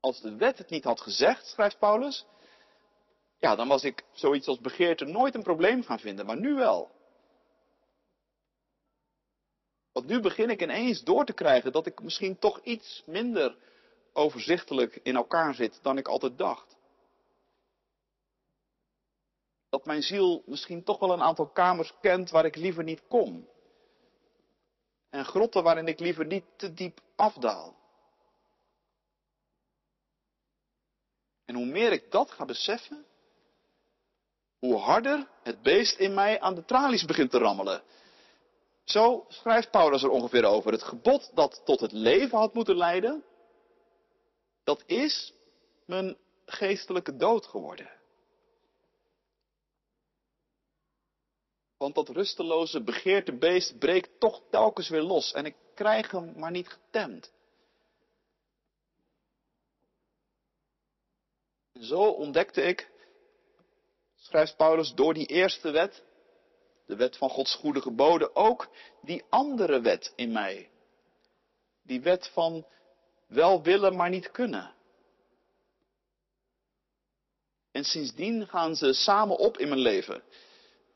Als 0.00 0.20
de 0.20 0.36
wet 0.36 0.58
het 0.58 0.70
niet 0.70 0.84
had 0.84 1.00
gezegd, 1.00 1.46
schrijft 1.46 1.78
Paulus, 1.78 2.26
ja, 3.38 3.54
dan 3.54 3.68
was 3.68 3.84
ik 3.84 4.04
zoiets 4.12 4.46
als 4.46 4.60
begeerte 4.60 5.04
nooit 5.04 5.34
een 5.34 5.42
probleem 5.42 5.82
gaan 5.82 5.98
vinden, 5.98 6.26
maar 6.26 6.40
nu 6.40 6.54
wel. 6.54 6.90
Want 9.92 10.06
nu 10.06 10.20
begin 10.20 10.50
ik 10.50 10.62
ineens 10.62 11.02
door 11.02 11.24
te 11.24 11.32
krijgen 11.32 11.72
dat 11.72 11.86
ik 11.86 12.02
misschien 12.02 12.38
toch 12.38 12.60
iets 12.62 13.02
minder 13.06 13.56
overzichtelijk 14.12 15.00
in 15.02 15.16
elkaar 15.16 15.54
zit 15.54 15.78
dan 15.82 15.98
ik 15.98 16.08
altijd 16.08 16.38
dacht. 16.38 16.73
Dat 19.74 19.84
mijn 19.84 20.02
ziel 20.02 20.42
misschien 20.46 20.84
toch 20.84 20.98
wel 20.98 21.12
een 21.12 21.22
aantal 21.22 21.46
kamers 21.46 21.92
kent 22.00 22.30
waar 22.30 22.44
ik 22.44 22.56
liever 22.56 22.84
niet 22.84 23.02
kom. 23.08 23.48
En 25.10 25.24
grotten 25.24 25.62
waarin 25.62 25.86
ik 25.86 26.00
liever 26.00 26.26
niet 26.26 26.44
te 26.56 26.74
diep 26.74 27.00
afdaal. 27.16 27.76
En 31.44 31.54
hoe 31.54 31.66
meer 31.66 31.92
ik 31.92 32.10
dat 32.10 32.30
ga 32.30 32.44
beseffen, 32.44 33.04
hoe 34.58 34.76
harder 34.76 35.28
het 35.42 35.62
beest 35.62 35.98
in 35.98 36.14
mij 36.14 36.40
aan 36.40 36.54
de 36.54 36.64
tralies 36.64 37.04
begint 37.04 37.30
te 37.30 37.38
rammelen. 37.38 37.82
Zo 38.84 39.24
schrijft 39.28 39.70
Paulus 39.70 40.02
er 40.02 40.10
ongeveer 40.10 40.44
over. 40.44 40.72
Het 40.72 40.82
gebod 40.82 41.30
dat 41.34 41.62
tot 41.64 41.80
het 41.80 41.92
leven 41.92 42.38
had 42.38 42.54
moeten 42.54 42.76
leiden, 42.76 43.24
dat 44.64 44.82
is 44.86 45.34
mijn 45.86 46.16
geestelijke 46.46 47.16
dood 47.16 47.46
geworden. 47.46 48.02
Want 51.76 51.94
dat 51.94 52.08
rusteloze 52.08 52.82
begeerte 52.82 53.32
beest 53.38 53.78
breekt 53.78 54.20
toch 54.20 54.42
telkens 54.50 54.88
weer 54.88 55.02
los 55.02 55.32
en 55.32 55.44
ik 55.44 55.56
krijg 55.74 56.10
hem 56.10 56.38
maar 56.38 56.50
niet 56.50 56.68
getemd. 56.68 57.32
Zo 61.80 62.02
ontdekte 62.02 62.62
ik, 62.62 62.90
schrijft 64.16 64.56
Paulus, 64.56 64.94
door 64.94 65.14
die 65.14 65.26
eerste 65.26 65.70
wet, 65.70 66.02
de 66.86 66.96
wet 66.96 67.16
van 67.16 67.30
Gods 67.30 67.54
goede 67.54 67.80
geboden, 67.80 68.36
ook 68.36 68.68
die 69.02 69.24
andere 69.28 69.80
wet 69.80 70.12
in 70.16 70.32
mij. 70.32 70.70
Die 71.82 72.00
wet 72.00 72.28
van 72.28 72.66
wel 73.26 73.62
willen, 73.62 73.96
maar 73.96 74.10
niet 74.10 74.30
kunnen. 74.30 74.74
En 77.70 77.84
sindsdien 77.84 78.48
gaan 78.48 78.76
ze 78.76 78.92
samen 78.92 79.36
op 79.36 79.58
in 79.58 79.68
mijn 79.68 79.80
leven. 79.80 80.22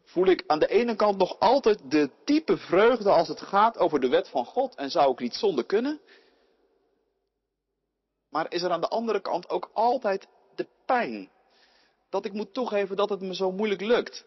Voel 0.09 0.27
ik 0.27 0.45
aan 0.47 0.59
de 0.59 0.69
ene 0.69 0.97
kant 0.97 1.19
nog 1.19 1.39
altijd 1.39 1.91
de 1.91 2.11
diepe 2.25 2.57
vreugde 2.57 3.11
als 3.11 3.29
het 3.29 3.41
gaat 3.41 3.79
over 3.79 4.01
de 4.01 4.09
wet 4.09 4.29
van 4.29 4.45
God 4.45 4.75
en 4.75 4.91
zou 4.91 5.13
ik 5.13 5.19
niet 5.19 5.35
zonder 5.35 5.65
kunnen. 5.67 6.01
Maar 8.29 8.53
is 8.53 8.63
er 8.63 8.71
aan 8.71 8.81
de 8.81 8.89
andere 8.89 9.21
kant 9.21 9.49
ook 9.49 9.71
altijd 9.73 10.29
de 10.55 10.67
pijn. 10.87 11.31
Dat 12.11 12.25
ik 12.25 12.33
moet 12.33 12.55
toegeven 12.55 12.97
dat 12.97 13.09
het 13.09 13.21
me 13.21 13.35
zo 13.35 13.53
moeilijk 13.53 13.81
lukt. 13.81 14.25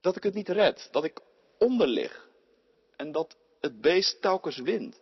Dat 0.00 0.16
ik 0.16 0.22
het 0.22 0.34
niet 0.34 0.48
red. 0.48 0.88
Dat 0.90 1.04
ik 1.04 1.20
onderlig. 1.58 2.28
En 2.96 3.12
dat 3.12 3.36
het 3.60 3.80
beest 3.80 4.20
telkens 4.20 4.58
wint. 4.58 5.00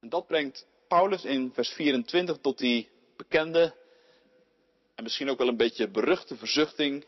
En 0.00 0.08
dat 0.08 0.26
brengt 0.26 0.66
Paulus 0.88 1.24
in 1.24 1.52
vers 1.52 1.68
24 1.68 2.38
tot 2.38 2.58
die 2.58 2.91
bekende 3.16 3.74
en 4.94 5.02
misschien 5.02 5.30
ook 5.30 5.38
wel 5.38 5.48
een 5.48 5.56
beetje 5.56 5.90
beruchte 5.90 6.36
verzuchting. 6.36 7.06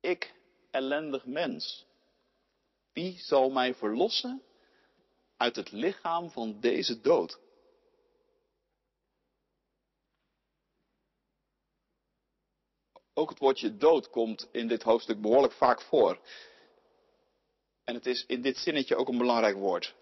Ik, 0.00 0.34
ellendig 0.70 1.26
mens, 1.26 1.86
wie 2.92 3.18
zal 3.18 3.50
mij 3.50 3.74
verlossen 3.74 4.42
uit 5.36 5.56
het 5.56 5.72
lichaam 5.72 6.30
van 6.30 6.60
deze 6.60 7.00
dood? 7.00 7.40
Ook 13.14 13.30
het 13.30 13.38
woordje 13.38 13.76
dood 13.76 14.10
komt 14.10 14.48
in 14.52 14.68
dit 14.68 14.82
hoofdstuk 14.82 15.20
behoorlijk 15.20 15.52
vaak 15.52 15.80
voor. 15.80 16.20
En 17.84 17.94
het 17.94 18.06
is 18.06 18.26
in 18.26 18.42
dit 18.42 18.56
zinnetje 18.56 18.96
ook 18.96 19.08
een 19.08 19.18
belangrijk 19.18 19.56
woord. 19.56 19.94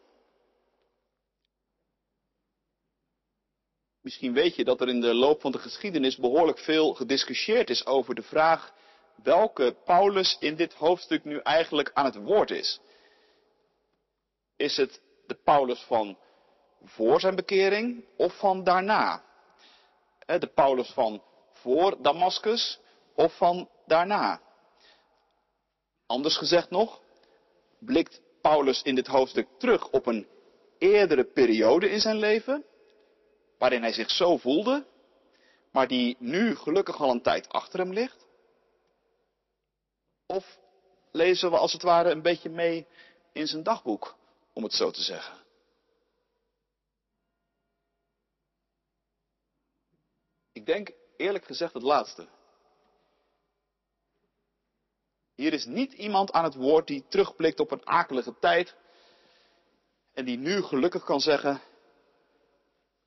Misschien 4.01 4.33
weet 4.33 4.57
je 4.57 4.65
dat 4.65 4.81
er 4.81 4.89
in 4.89 5.01
de 5.01 5.15
loop 5.15 5.41
van 5.41 5.53
de 5.53 5.59
geschiedenis 5.59 6.17
behoorlijk 6.17 6.59
veel 6.59 6.95
gediscussieerd 6.95 7.71
is 7.71 7.87
over 7.87 8.15
de 8.15 8.23
vraag 8.23 8.73
welke 9.23 9.77
Paulus 9.85 10.37
in 10.41 10.57
dit 10.57 10.75
hoofdstuk 10.75 11.25
nu 11.25 11.39
eigenlijk 11.39 11.91
aan 11.95 12.05
het 12.05 12.15
woord 12.15 12.51
is. 12.51 12.81
Is 14.57 14.77
het 14.77 15.01
de 15.27 15.35
Paulus 15.35 15.81
van 15.81 16.19
voor 16.85 17.21
zijn 17.21 17.35
bekering 17.35 18.05
of 18.17 18.39
van 18.39 18.65
daarna? 18.65 19.25
De 20.27 20.51
Paulus 20.55 20.91
van 20.91 21.23
voor 21.53 22.03
Damascus 22.03 22.81
of 23.15 23.37
van 23.37 23.69
daarna? 23.87 24.41
Anders 26.07 26.37
gezegd 26.37 26.71
nog, 26.71 27.01
blikt 27.79 28.21
Paulus 28.41 28.83
in 28.83 28.95
dit 28.95 29.07
hoofdstuk 29.07 29.49
terug 29.59 29.91
op 29.91 30.07
een 30.07 30.27
eerdere 30.79 31.25
periode 31.25 31.91
in 31.91 32.01
zijn 32.01 32.17
leven, 32.17 32.65
waarin 33.61 33.83
hij 33.83 33.93
zich 33.93 34.11
zo 34.11 34.37
voelde, 34.37 34.87
maar 35.71 35.89
die 35.89 36.17
nu 36.19 36.57
gelukkig 36.57 37.01
al 37.01 37.11
een 37.11 37.23
tijd 37.23 37.49
achter 37.49 37.79
hem 37.79 37.93
ligt? 37.93 38.27
Of 40.27 40.59
lezen 41.11 41.51
we 41.51 41.57
als 41.57 41.73
het 41.73 41.83
ware 41.83 42.11
een 42.11 42.23
beetje 42.23 42.49
mee 42.49 42.87
in 43.33 43.47
zijn 43.47 43.63
dagboek, 43.63 44.17
om 44.53 44.63
het 44.63 44.73
zo 44.73 44.91
te 44.91 45.03
zeggen? 45.03 45.35
Ik 50.53 50.67
denk 50.67 50.91
eerlijk 51.17 51.45
gezegd 51.45 51.75
het 51.75 51.83
laatste. 51.83 52.29
Hier 55.35 55.53
is 55.53 55.65
niet 55.65 55.93
iemand 55.93 56.33
aan 56.33 56.45
het 56.45 56.55
woord 56.55 56.87
die 56.87 57.05
terugblikt 57.09 57.61
op 57.61 57.71
een 57.71 57.87
akelige 57.87 58.39
tijd 58.39 58.75
en 60.13 60.25
die 60.25 60.39
nu 60.39 60.63
gelukkig 60.63 61.05
kan 61.05 61.21
zeggen, 61.21 61.61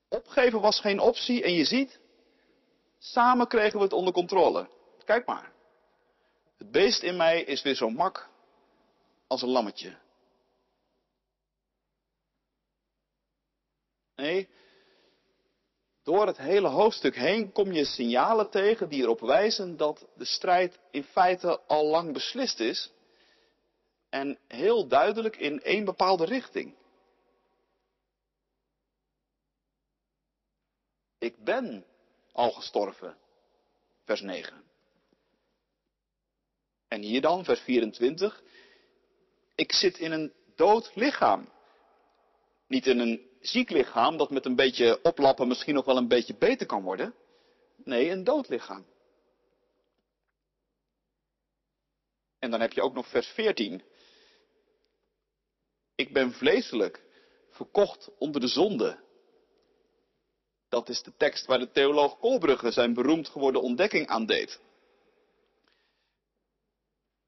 Opgeven 0.08 0.60
was 0.60 0.80
geen 0.80 1.00
optie 1.00 1.42
en 1.42 1.52
je 1.52 1.64
ziet, 1.64 2.00
samen 2.98 3.48
kregen 3.48 3.78
we 3.78 3.84
het 3.84 3.92
onder 3.92 4.12
controle. 4.12 4.68
Kijk 5.04 5.26
maar. 5.26 5.52
Het 6.58 6.70
beest 6.70 7.02
in 7.02 7.16
mij 7.16 7.42
is 7.42 7.62
weer 7.62 7.74
zo 7.74 7.90
mak 7.90 8.28
als 9.26 9.42
een 9.42 9.48
lammetje. 9.48 9.96
Nee, 14.16 14.48
door 16.02 16.26
het 16.26 16.36
hele 16.36 16.68
hoofdstuk 16.68 17.16
heen 17.16 17.52
kom 17.52 17.72
je 17.72 17.84
signalen 17.84 18.50
tegen 18.50 18.88
die 18.88 19.02
erop 19.02 19.20
wijzen 19.20 19.76
dat 19.76 20.06
de 20.16 20.24
strijd 20.24 20.78
in 20.90 21.04
feite 21.04 21.60
al 21.66 21.86
lang 21.86 22.12
beslist 22.12 22.60
is 22.60 22.92
en 24.10 24.38
heel 24.48 24.86
duidelijk 24.86 25.36
in 25.36 25.62
één 25.62 25.84
bepaalde 25.84 26.24
richting. 26.24 26.74
Ik 31.24 31.44
ben 31.44 31.84
al 32.32 32.50
gestorven. 32.50 33.16
Vers 34.04 34.20
9. 34.20 34.64
En 36.88 37.02
hier 37.02 37.20
dan, 37.20 37.44
vers 37.44 37.60
24. 37.60 38.42
Ik 39.54 39.72
zit 39.72 39.98
in 39.98 40.12
een 40.12 40.32
dood 40.54 40.90
lichaam. 40.94 41.52
Niet 42.66 42.86
in 42.86 42.98
een 42.98 43.30
ziek 43.40 43.70
lichaam 43.70 44.16
dat 44.16 44.30
met 44.30 44.44
een 44.44 44.56
beetje 44.56 45.02
oplappen 45.02 45.48
misschien 45.48 45.74
nog 45.74 45.84
wel 45.84 45.96
een 45.96 46.08
beetje 46.08 46.36
beter 46.36 46.66
kan 46.66 46.82
worden. 46.82 47.14
Nee, 47.76 48.10
een 48.10 48.24
dood 48.24 48.48
lichaam. 48.48 48.86
En 52.38 52.50
dan 52.50 52.60
heb 52.60 52.72
je 52.72 52.82
ook 52.82 52.94
nog 52.94 53.08
vers 53.08 53.26
14. 53.26 53.82
Ik 55.94 56.12
ben 56.12 56.32
vleeselijk, 56.32 57.02
verkocht 57.50 58.10
onder 58.18 58.40
de 58.40 58.48
zonde. 58.48 59.03
Dat 60.74 60.88
is 60.88 61.02
de 61.02 61.12
tekst 61.16 61.46
waar 61.46 61.58
de 61.58 61.70
theoloog 61.70 62.18
Kolbrugge 62.18 62.70
zijn 62.70 62.94
beroemd 62.94 63.28
geworden 63.28 63.62
ontdekking 63.62 64.06
aan 64.06 64.26
deed. 64.26 64.60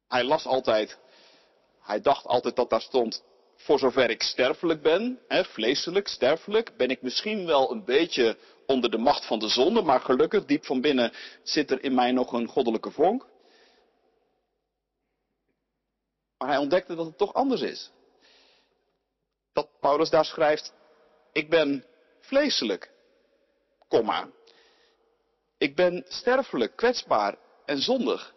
Hij 0.08 0.24
las 0.24 0.46
altijd, 0.46 0.98
hij 1.80 2.00
dacht 2.00 2.26
altijd 2.26 2.56
dat 2.56 2.70
daar 2.70 2.80
stond, 2.80 3.22
voor 3.56 3.78
zover 3.78 4.10
ik 4.10 4.22
sterfelijk 4.22 4.82
ben, 4.82 5.20
hè, 5.28 5.44
vleeselijk, 5.44 6.08
sterfelijk, 6.08 6.76
ben 6.76 6.88
ik 6.88 7.02
misschien 7.02 7.46
wel 7.46 7.70
een 7.70 7.84
beetje 7.84 8.36
onder 8.66 8.90
de 8.90 8.98
macht 8.98 9.26
van 9.26 9.38
de 9.38 9.48
zonde, 9.48 9.82
maar 9.82 10.00
gelukkig, 10.00 10.44
diep 10.44 10.64
van 10.64 10.80
binnen, 10.80 11.12
zit 11.42 11.70
er 11.70 11.82
in 11.82 11.94
mij 11.94 12.12
nog 12.12 12.32
een 12.32 12.48
goddelijke 12.48 12.90
vonk. 12.90 13.26
Maar 16.38 16.48
hij 16.48 16.58
ontdekte 16.58 16.94
dat 16.94 17.06
het 17.06 17.18
toch 17.18 17.34
anders 17.34 17.60
is. 17.60 17.90
Dat 19.52 19.68
Paulus 19.80 20.10
daar 20.10 20.24
schrijft, 20.24 20.72
ik 21.32 21.50
ben 21.50 21.84
vleeselijk 22.20 22.94
komma. 23.88 24.30
Ik 25.58 25.76
ben 25.76 26.04
sterfelijk, 26.08 26.76
kwetsbaar 26.76 27.38
en 27.64 27.78
zondig. 27.78 28.34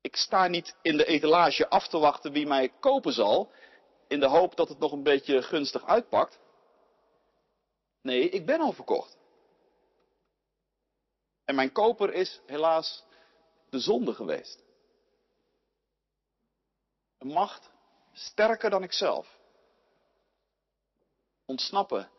Ik 0.00 0.16
sta 0.16 0.46
niet 0.46 0.76
in 0.82 0.96
de 0.96 1.04
etalage 1.04 1.68
af 1.68 1.88
te 1.88 1.98
wachten 1.98 2.32
wie 2.32 2.46
mij 2.46 2.72
kopen 2.80 3.12
zal, 3.12 3.52
in 4.08 4.20
de 4.20 4.26
hoop 4.26 4.56
dat 4.56 4.68
het 4.68 4.78
nog 4.78 4.92
een 4.92 5.02
beetje 5.02 5.42
gunstig 5.42 5.84
uitpakt. 5.86 6.38
Nee, 8.02 8.28
ik 8.28 8.46
ben 8.46 8.60
al 8.60 8.72
verkocht. 8.72 9.16
En 11.44 11.54
mijn 11.54 11.72
koper 11.72 12.12
is 12.12 12.40
helaas 12.46 13.04
de 13.70 13.78
zonde 13.78 14.14
geweest. 14.14 14.62
Een 17.18 17.28
macht 17.28 17.70
sterker 18.12 18.70
dan 18.70 18.82
ikzelf. 18.82 19.38
Ontsnappen, 21.46 22.10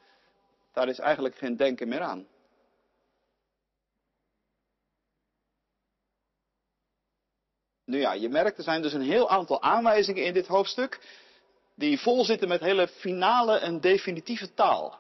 daar 0.80 0.90
is 0.90 1.00
eigenlijk 1.00 1.36
geen 1.36 1.56
denken 1.56 1.88
meer 1.88 2.02
aan. 2.02 2.28
Nu 7.86 8.00
ja, 8.00 8.14
je 8.14 8.30
merkt, 8.30 8.58
er 8.58 8.64
zijn 8.64 8.82
dus 8.82 8.94
een 8.94 9.02
heel 9.02 9.30
aantal 9.30 9.62
aanwijzingen 9.62 10.24
in 10.24 10.34
dit 10.34 10.48
hoofdstuk 10.48 11.00
die 11.76 12.00
vol 12.00 12.26
zitten 12.26 12.48
met 12.48 12.60
hele 12.60 12.88
finale 12.88 13.58
en 13.58 13.80
definitieve 13.80 14.54
taal. 14.54 15.00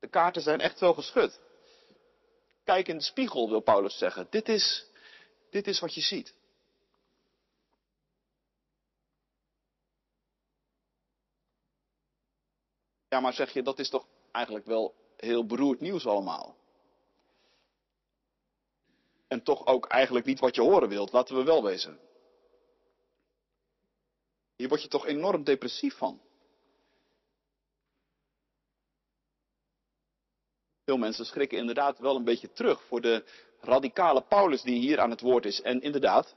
De 0.00 0.08
kaarten 0.08 0.42
zijn 0.42 0.60
echt 0.60 0.80
wel 0.80 0.94
geschud. 0.94 1.40
Kijk 2.64 2.88
in 2.88 2.96
de 2.96 3.02
spiegel, 3.02 3.48
wil 3.48 3.60
Paulus 3.60 3.98
zeggen. 3.98 4.26
Dit 4.30 4.48
is, 4.48 4.86
dit 5.50 5.66
is 5.66 5.80
wat 5.80 5.94
je 5.94 6.00
ziet. 6.00 6.34
Ja, 13.08 13.20
maar 13.20 13.32
zeg 13.32 13.52
je, 13.52 13.62
dat 13.62 13.78
is 13.78 13.88
toch 13.88 14.06
eigenlijk 14.32 14.66
wel 14.66 14.94
heel 15.16 15.46
beroerd 15.46 15.80
nieuws 15.80 16.06
allemaal. 16.06 16.56
En 19.28 19.42
toch 19.42 19.66
ook 19.66 19.86
eigenlijk 19.86 20.26
niet 20.26 20.40
wat 20.40 20.54
je 20.54 20.60
horen 20.60 20.88
wilt, 20.88 21.12
laten 21.12 21.36
we 21.36 21.42
wel 21.42 21.62
wezen. 21.62 21.98
Hier 24.56 24.68
word 24.68 24.82
je 24.82 24.88
toch 24.88 25.06
enorm 25.06 25.44
depressief 25.44 25.96
van. 25.96 26.20
Veel 30.84 30.96
mensen 30.96 31.26
schrikken 31.26 31.58
inderdaad 31.58 31.98
wel 31.98 32.16
een 32.16 32.24
beetje 32.24 32.52
terug 32.52 32.82
voor 32.82 33.00
de 33.00 33.24
radicale 33.60 34.22
Paulus 34.22 34.62
die 34.62 34.78
hier 34.78 35.00
aan 35.00 35.10
het 35.10 35.20
woord 35.20 35.44
is. 35.44 35.60
En 35.60 35.80
inderdaad, 35.80 36.34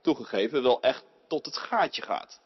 toegegeven, 0.00 0.62
wel 0.62 0.80
echt 0.80 1.04
tot 1.28 1.46
het 1.46 1.56
gaatje 1.56 2.02
gaat. 2.02 2.40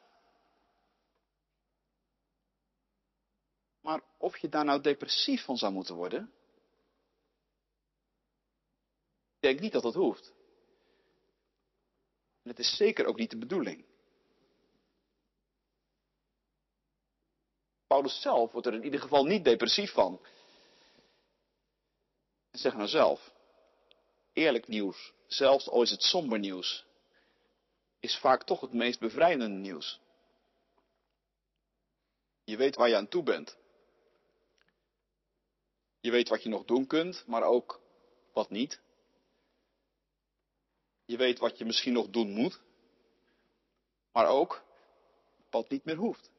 Maar 3.87 4.03
of 4.19 4.39
je 4.39 4.49
daar 4.49 4.65
nou 4.65 4.81
depressief 4.81 5.45
van 5.45 5.57
zou 5.57 5.73
moeten 5.73 5.95
worden? 5.95 6.33
Ik 9.35 9.41
denk 9.41 9.61
niet 9.61 9.73
dat 9.73 9.83
dat 9.83 9.95
hoeft. 9.95 10.33
En 12.43 12.51
het 12.51 12.59
is 12.59 12.77
zeker 12.77 13.07
ook 13.07 13.17
niet 13.17 13.31
de 13.31 13.39
bedoeling. 13.39 13.85
Paulus 17.87 18.21
zelf 18.21 18.53
wordt 18.53 18.67
er 18.67 18.75
in 18.75 18.85
ieder 18.85 19.01
geval 19.01 19.25
niet 19.25 19.45
depressief 19.45 19.93
van. 19.93 20.21
En 22.51 22.59
zeg 22.59 22.75
nou 22.75 22.89
zelf, 22.89 23.33
eerlijk 24.33 24.69
nieuws, 24.69 25.13
zelfs 25.27 25.69
al 25.69 25.83
is 25.83 25.91
het 25.91 26.03
somber 26.03 26.39
nieuws, 26.39 26.85
is 28.01 28.19
vaak 28.19 28.45
toch 28.45 28.61
het 28.61 28.73
meest 28.73 28.99
bevrijdende 28.99 29.59
nieuws. 29.59 30.01
Je 32.45 32.57
weet 32.57 32.77
waar 32.77 32.89
je 32.89 32.97
aan 32.97 33.09
toe 33.09 33.23
bent. 33.23 33.65
Je 36.07 36.13
weet 36.13 36.29
wat 36.29 36.43
je 36.43 36.49
nog 36.49 36.65
doen 36.65 36.87
kunt, 36.87 37.25
maar 37.27 37.43
ook 37.43 37.81
wat 38.33 38.51
niet. 38.51 38.81
Je 41.05 41.17
weet 41.17 41.39
wat 41.39 41.59
je 41.59 41.65
misschien 41.65 41.93
nog 41.93 42.09
doen 42.09 42.31
moet, 42.31 42.61
maar 44.13 44.27
ook 44.27 44.63
wat 45.51 45.71
niet 45.71 45.85
meer 45.85 45.97
hoeft. 45.97 46.31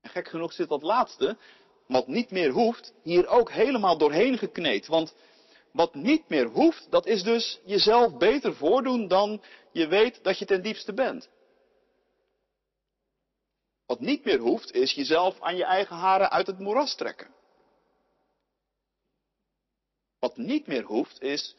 En 0.00 0.10
gek 0.10 0.28
genoeg 0.28 0.52
zit 0.52 0.68
dat 0.68 0.82
laatste, 0.82 1.36
wat 1.86 2.06
niet 2.06 2.30
meer 2.30 2.50
hoeft, 2.50 2.94
hier 3.02 3.26
ook 3.26 3.50
helemaal 3.50 3.98
doorheen 3.98 4.38
gekneed. 4.38 4.86
Want 4.86 5.14
wat 5.72 5.94
niet 5.94 6.28
meer 6.28 6.46
hoeft, 6.46 6.90
dat 6.90 7.06
is 7.06 7.22
dus 7.22 7.60
jezelf 7.64 8.16
beter 8.16 8.54
voordoen 8.54 9.08
dan 9.08 9.42
je 9.72 9.86
weet 9.86 10.24
dat 10.24 10.38
je 10.38 10.44
ten 10.44 10.62
diepste 10.62 10.94
bent. 10.94 11.28
Wat 13.88 14.00
niet 14.00 14.24
meer 14.24 14.38
hoeft, 14.38 14.72
is 14.72 14.92
jezelf 14.92 15.40
aan 15.40 15.56
je 15.56 15.64
eigen 15.64 15.96
haren 15.96 16.30
uit 16.30 16.46
het 16.46 16.58
moeras 16.58 16.94
trekken. 16.94 17.34
Wat 20.18 20.36
niet 20.36 20.66
meer 20.66 20.82
hoeft, 20.82 21.20
is 21.22 21.56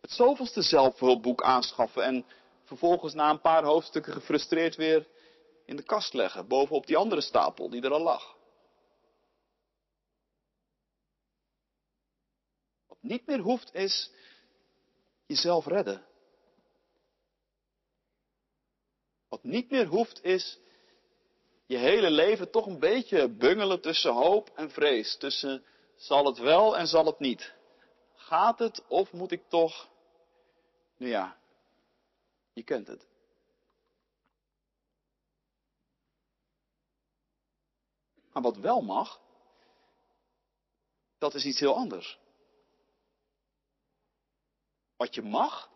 het 0.00 0.10
zoveelste 0.10 0.62
zelfhulpboek 0.62 1.42
aanschaffen 1.42 2.02
en 2.02 2.26
vervolgens 2.64 3.14
na 3.14 3.30
een 3.30 3.40
paar 3.40 3.64
hoofdstukken 3.64 4.12
gefrustreerd 4.12 4.76
weer 4.76 5.08
in 5.64 5.76
de 5.76 5.82
kast 5.82 6.12
leggen, 6.12 6.48
bovenop 6.48 6.86
die 6.86 6.96
andere 6.96 7.20
stapel 7.20 7.70
die 7.70 7.82
er 7.82 7.92
al 7.92 8.02
lag. 8.02 8.36
Wat 12.86 12.98
niet 13.00 13.26
meer 13.26 13.38
hoeft, 13.38 13.74
is 13.74 14.12
jezelf 15.26 15.66
redden. 15.66 16.06
Wat 19.28 19.42
niet 19.42 19.70
meer 19.70 19.86
hoeft, 19.86 20.24
is 20.24 20.58
je 21.70 21.76
hele 21.76 22.10
leven 22.10 22.50
toch 22.50 22.66
een 22.66 22.78
beetje 22.78 23.28
bungelen 23.28 23.80
tussen 23.80 24.12
hoop 24.12 24.50
en 24.54 24.70
vrees. 24.70 25.16
Tussen 25.16 25.64
zal 25.96 26.26
het 26.26 26.38
wel 26.38 26.76
en 26.76 26.86
zal 26.86 27.06
het 27.06 27.18
niet. 27.18 27.54
Gaat 28.14 28.58
het 28.58 28.84
of 28.88 29.12
moet 29.12 29.30
ik 29.30 29.48
toch? 29.48 29.88
Nu 30.96 31.08
ja, 31.08 31.36
je 32.52 32.62
kent 32.62 32.86
het. 32.86 33.06
Maar 38.32 38.42
wat 38.42 38.56
wel 38.56 38.80
mag, 38.80 39.20
dat 41.18 41.34
is 41.34 41.44
iets 41.44 41.60
heel 41.60 41.76
anders. 41.76 42.18
Wat 44.96 45.14
je 45.14 45.22
mag, 45.22 45.70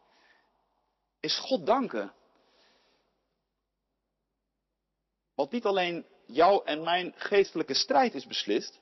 is 1.21 1.39
God 1.39 1.67
danken 1.67 2.15
Want 5.35 5.51
niet 5.51 5.65
alleen 5.65 6.07
jouw 6.27 6.63
en 6.63 6.83
mijn 6.83 7.13
geestelijke 7.17 7.75
strijd 7.75 8.15
is 8.15 8.27
beslist, 8.27 8.81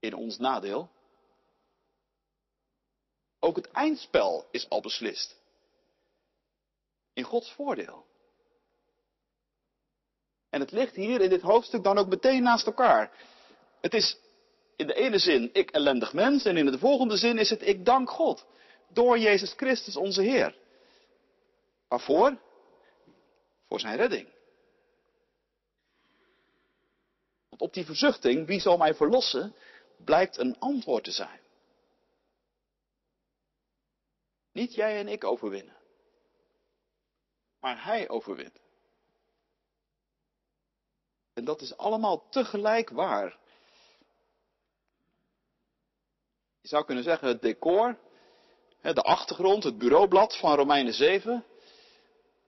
in 0.00 0.14
ons 0.14 0.38
nadeel, 0.38 0.90
ook 3.40 3.56
het 3.56 3.70
eindspel 3.70 4.48
is 4.50 4.68
al 4.68 4.80
beslist. 4.80 5.36
In 7.12 7.22
Gods 7.22 7.52
voordeel. 7.52 8.06
En 10.50 10.60
het 10.60 10.72
ligt 10.72 10.94
hier 10.94 11.20
in 11.20 11.28
dit 11.28 11.42
hoofdstuk 11.42 11.82
dan 11.82 11.98
ook 11.98 12.08
meteen 12.08 12.42
naast 12.42 12.66
elkaar. 12.66 13.12
Het 13.80 13.94
is 13.94 14.18
in 14.76 14.86
de 14.86 14.94
ene 14.94 15.18
zin 15.18 15.50
ik 15.52 15.70
ellendig 15.70 16.12
mens 16.12 16.44
en 16.44 16.56
in 16.56 16.66
de 16.66 16.78
volgende 16.78 17.16
zin 17.16 17.38
is 17.38 17.50
het 17.50 17.66
ik 17.66 17.84
dank 17.84 18.10
God. 18.10 18.46
Door 18.88 19.18
Jezus 19.18 19.52
Christus 19.56 19.96
onze 19.96 20.22
Heer. 20.22 20.56
Waarvoor? 21.88 22.38
Voor 23.68 23.80
zijn 23.80 23.96
redding. 23.96 24.33
Want 27.54 27.68
op 27.68 27.74
die 27.74 27.84
verzuchting, 27.84 28.46
wie 28.46 28.60
zal 28.60 28.76
mij 28.76 28.94
verlossen, 28.94 29.54
blijkt 29.96 30.38
een 30.38 30.58
antwoord 30.58 31.04
te 31.04 31.10
zijn. 31.10 31.40
Niet 34.52 34.74
jij 34.74 34.98
en 34.98 35.08
ik 35.08 35.24
overwinnen, 35.24 35.76
maar 37.60 37.84
Hij 37.84 38.08
overwint. 38.08 38.60
En 41.32 41.44
dat 41.44 41.60
is 41.60 41.76
allemaal 41.76 42.28
tegelijk 42.28 42.90
waar. 42.90 43.38
Je 46.60 46.68
zou 46.68 46.84
kunnen 46.84 47.04
zeggen, 47.04 47.28
het 47.28 47.42
decor, 47.42 47.98
de 48.80 49.02
achtergrond, 49.02 49.64
het 49.64 49.78
bureaublad 49.78 50.36
van 50.36 50.54
Romeinen 50.54 50.94
7, 50.94 51.44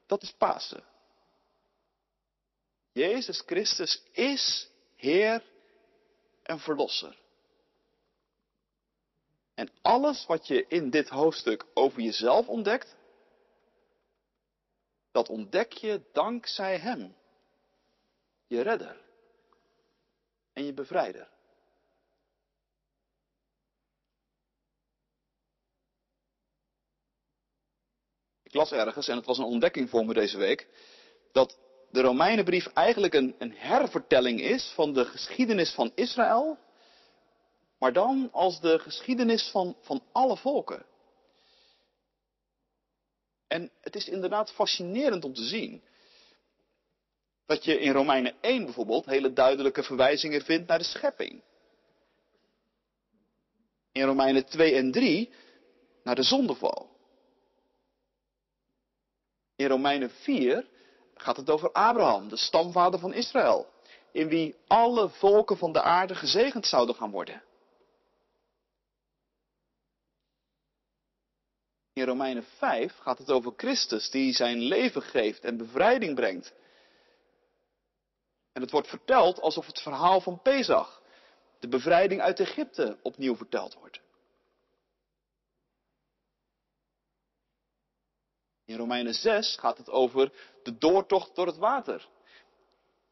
dat 0.07 0.23
is 0.23 0.33
Pasen. 0.33 0.85
Jezus 2.93 3.41
Christus 3.41 4.03
is 4.13 4.75
Heer 4.97 5.45
en 6.43 6.59
Verlosser. 6.59 7.19
En 9.55 9.71
alles 9.83 10.27
wat 10.27 10.47
je 10.47 10.67
in 10.67 10.91
dit 10.91 11.09
hoofdstuk 11.09 11.67
over 11.75 12.01
jezelf 12.01 12.49
ontdekt, 12.49 12.97
dat 15.11 15.29
ontdek 15.29 15.73
je 15.73 16.03
dankzij 16.13 16.79
Hem, 16.79 17.17
je 18.47 18.61
redder 18.61 19.05
en 20.53 20.65
je 20.65 20.73
bevrijder. 20.73 21.29
Ik 28.43 28.55
las 28.55 28.73
ergens, 28.73 29.09
en 29.09 29.17
het 29.17 29.27
was 29.27 29.39
een 29.39 29.45
ontdekking 29.45 29.91
voor 29.91 30.05
me 30.05 30.15
deze 30.15 30.39
week, 30.39 30.69
dat 31.33 31.59
de 31.97 32.03
Romeinenbrief 32.03 32.67
eigenlijk 32.67 33.15
een, 33.15 33.35
een 33.39 33.55
hervertelling 33.57 34.41
is 34.41 34.73
van 34.75 34.93
de 34.93 35.05
geschiedenis 35.05 35.71
van 35.71 35.93
Israël 35.95 36.59
Maar 37.79 37.93
dan 37.93 38.29
als 38.33 38.61
de 38.61 38.79
geschiedenis 38.79 39.49
van, 39.51 39.77
van 39.81 40.03
alle 40.13 40.37
volken. 40.37 40.87
En 43.47 43.71
het 43.81 43.97
is 43.97 44.09
inderdaad 44.09 44.53
fascinerend 44.53 45.25
om 45.25 45.35
te 45.35 45.45
zien 45.45 45.83
dat 47.47 47.65
je 47.65 47.81
in 47.81 47.93
Romeinen 47.93 48.35
1 48.41 48.65
bijvoorbeeld 48.65 49.07
hele 49.07 49.33
duidelijke 49.33 49.83
verwijzingen 49.83 50.43
vindt 50.43 50.69
naar 50.69 50.79
de 50.79 50.85
schepping. 50.85 51.43
In 53.93 54.03
Romeinen 54.03 54.47
2 54.47 54.75
en 54.75 54.93
3 54.93 55.31
naar 56.03 56.15
de 56.15 56.23
zondeval. 56.23 56.91
In 59.57 59.67
Romeinen 59.67 60.11
4 60.11 60.75
gaat 61.17 61.37
het 61.37 61.51
over 61.51 61.73
Abraham, 61.73 62.29
de 62.29 62.37
stamvader 62.37 63.01
van 63.01 63.13
Israël, 63.13 63.67
in 64.13 64.29
wie 64.29 64.57
alle 64.67 65.09
volken 65.09 65.57
van 65.57 65.73
de 65.73 65.83
aarde 65.83 66.15
gezegend 66.15 66.67
zouden 66.67 66.95
gaan 66.95 67.11
worden. 67.11 67.43
In 71.93 72.05
Romeinen 72.05 72.45
5 72.45 72.97
gaat 72.97 73.19
het 73.19 73.31
over 73.31 73.53
Christus 73.57 74.11
die 74.11 74.33
zijn 74.33 74.59
leven 74.59 75.03
geeft 75.03 75.45
en 75.45 75.57
bevrijding 75.57 76.15
brengt. 76.15 76.53
En 78.53 78.63
het 78.63 78.71
wordt 78.71 78.89
verteld 78.89 79.41
alsof 79.41 79.67
het 79.67 79.81
verhaal 79.81 80.21
van 80.21 80.43
Pesach, 80.43 81.03
de 81.59 81.69
bevrijding 81.69 82.21
uit 82.21 82.41
Egypte, 82.41 82.99
opnieuw 83.03 83.37
verteld 83.37 83.75
wordt. 83.75 84.01
In 88.67 88.77
Romeinen 88.77 89.15
6 89.15 89.57
gaat 89.57 89.79
het 89.79 89.91
over 89.91 90.33
de 90.63 90.79
doortocht 90.79 91.35
door 91.35 91.47
het 91.47 91.57
water. 91.57 92.09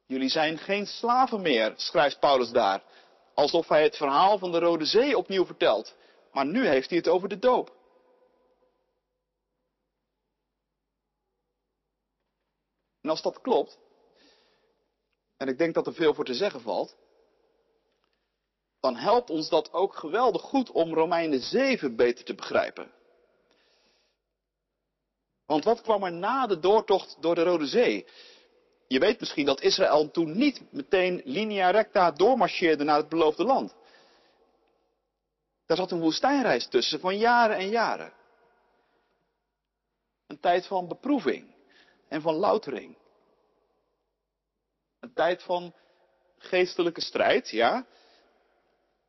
Jullie 0.07 0.29
zijn 0.29 0.59
geen 0.59 0.87
slaven 0.87 1.43
meer, 1.43 1.73
schrijft 1.77 2.21
Paulus 2.21 2.51
daar. 2.51 2.83
Alsof 3.35 3.69
hij 3.69 3.83
het 3.83 3.97
verhaal 3.97 4.39
van 4.39 4.53
de 4.53 4.59
Rode 4.59 4.85
Zee 4.85 5.17
opnieuw 5.17 5.47
vertelt. 5.47 5.97
Maar 6.33 6.47
nu 6.47 6.67
heeft 6.67 6.89
hij 6.89 6.99
het 6.99 7.09
over 7.09 7.29
de 7.29 7.39
doop. 7.39 7.73
En 13.01 13.11
als 13.11 13.23
dat 13.23 13.41
klopt, 13.41 13.79
en 15.37 15.49
ik 15.49 15.59
denk 15.59 15.75
dat 15.75 15.87
er 15.87 15.95
veel 15.95 16.15
voor 16.15 16.25
te 16.25 16.35
zeggen 16.35 16.61
valt, 16.61 16.97
dan 18.81 18.97
helpt 18.97 19.31
ons 19.31 19.49
dat 19.49 19.73
ook 19.73 19.95
geweldig 19.95 20.43
goed 20.43 20.71
om 20.71 20.95
Romeinen 20.95 21.41
7 21.41 21.97
beter 21.97 22.25
te 22.25 22.35
begrijpen. 22.35 22.91
Want 25.55 25.67
wat 25.67 25.81
kwam 25.81 26.05
er 26.05 26.13
na 26.13 26.47
de 26.47 26.59
doortocht 26.59 27.17
door 27.21 27.35
de 27.35 27.43
Rode 27.43 27.67
Zee? 27.67 28.07
Je 28.87 28.99
weet 28.99 29.21
misschien 29.21 29.47
dat 29.47 29.61
Israël 29.61 30.11
toen 30.11 30.37
niet 30.37 30.73
meteen 30.73 31.23
linea 31.25 31.71
recta 31.71 32.11
doormarcheerde 32.11 32.85
naar 32.85 32.97
het 32.97 33.09
beloofde 33.09 33.45
land. 33.45 33.75
Daar 35.67 35.77
zat 35.77 35.91
een 35.91 36.01
woestijnreis 36.01 36.69
tussen 36.69 37.01
van 37.01 37.19
jaren 37.19 37.57
en 37.57 37.69
jaren. 37.69 38.13
Een 40.27 40.41
tijd 40.41 40.67
van 40.67 40.89
beproeving 40.89 41.55
en 42.09 42.21
van 42.21 42.35
loutering. 42.35 42.97
Een 45.01 45.13
tijd 45.13 45.43
van 45.43 45.75
geestelijke 46.39 47.01
strijd, 47.01 47.51
ja, 47.51 47.87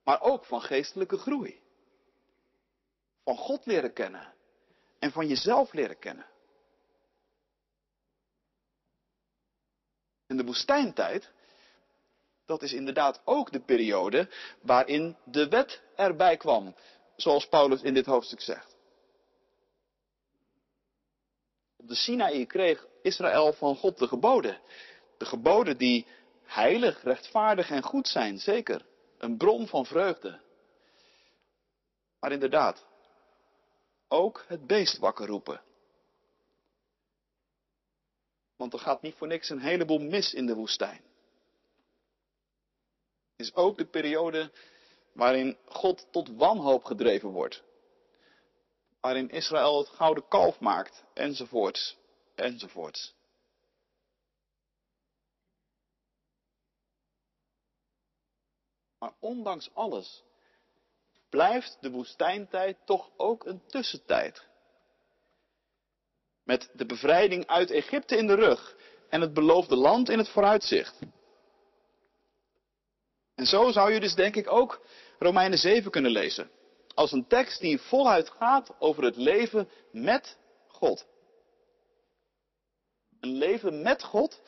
maar 0.03 0.21
ook 0.21 0.45
van 0.45 0.61
geestelijke 0.61 1.17
groei. 1.17 1.61
Van 3.23 3.37
God 3.37 3.65
leren 3.65 3.93
kennen 3.93 4.33
en 4.99 5.11
van 5.11 5.27
jezelf 5.27 5.73
leren 5.73 5.99
kennen. 5.99 6.33
En 10.27 10.37
de 10.37 10.43
woestijntijd, 10.43 11.31
dat 12.45 12.61
is 12.61 12.73
inderdaad 12.73 13.21
ook 13.23 13.51
de 13.51 13.59
periode 13.59 14.29
waarin 14.61 15.15
de 15.23 15.47
wet 15.47 15.81
erbij 15.95 16.37
kwam, 16.37 16.75
zoals 17.15 17.47
Paulus 17.47 17.81
in 17.81 17.93
dit 17.93 18.05
hoofdstuk 18.05 18.41
zegt. 18.41 18.75
Op 21.77 21.87
de 21.87 21.95
Sinaï 21.95 22.45
kreeg 22.45 22.87
Israël 23.01 23.53
van 23.53 23.75
God 23.75 23.97
de 23.97 24.07
geboden. 24.07 24.59
De 25.17 25.25
geboden 25.25 25.77
die 25.77 26.07
heilig, 26.43 27.03
rechtvaardig 27.03 27.69
en 27.69 27.83
goed 27.83 28.07
zijn, 28.07 28.39
zeker. 28.39 28.85
Een 29.17 29.37
bron 29.37 29.67
van 29.67 29.85
vreugde. 29.85 30.39
Maar 32.19 32.31
inderdaad, 32.31 32.85
ook 34.07 34.45
het 34.47 34.67
beest 34.67 34.97
wakker 34.97 35.27
roepen. 35.27 35.61
Want 38.55 38.73
er 38.73 38.79
gaat 38.79 39.01
niet 39.01 39.15
voor 39.15 39.27
niks 39.27 39.49
een 39.49 39.59
heleboel 39.59 39.99
mis 39.99 40.33
in 40.33 40.45
de 40.45 40.55
woestijn. 40.55 41.01
Het 43.35 43.45
is 43.45 43.55
ook 43.55 43.77
de 43.77 43.85
periode 43.85 44.51
waarin 45.13 45.57
God 45.65 46.07
tot 46.11 46.29
wanhoop 46.29 46.83
gedreven 46.83 47.29
wordt. 47.29 47.63
Waarin 48.99 49.29
Israël 49.29 49.77
het 49.77 49.87
gouden 49.87 50.27
kalf 50.27 50.59
maakt, 50.59 51.03
enzovoorts, 51.13 51.97
enzovoorts. 52.35 53.13
Maar 58.99 59.13
ondanks 59.19 59.69
alles 59.73 60.23
blijft 61.29 61.77
de 61.81 61.91
woestijntijd 61.91 62.77
toch 62.85 63.09
ook 63.17 63.45
een 63.45 63.61
tussentijd. 63.67 64.47
Met 66.45 66.69
de 66.73 66.85
bevrijding 66.85 67.47
uit 67.47 67.71
Egypte 67.71 68.17
in 68.17 68.27
de 68.27 68.35
rug 68.35 68.75
en 69.09 69.21
het 69.21 69.33
beloofde 69.33 69.75
land 69.75 70.09
in 70.09 70.17
het 70.17 70.29
vooruitzicht. 70.29 70.99
En 73.35 73.45
zo 73.45 73.71
zou 73.71 73.91
je 73.91 73.99
dus 73.99 74.15
denk 74.15 74.35
ik 74.35 74.51
ook 74.51 74.85
Romeinen 75.19 75.57
7 75.57 75.91
kunnen 75.91 76.11
lezen. 76.11 76.49
Als 76.93 77.11
een 77.11 77.27
tekst 77.27 77.59
die 77.59 77.81
voluit 77.81 78.29
gaat 78.29 78.71
over 78.79 79.03
het 79.03 79.15
leven 79.15 79.69
met 79.91 80.37
God. 80.67 81.05
Een 83.19 83.31
leven 83.37 83.81
met 83.81 84.03
God 84.03 84.41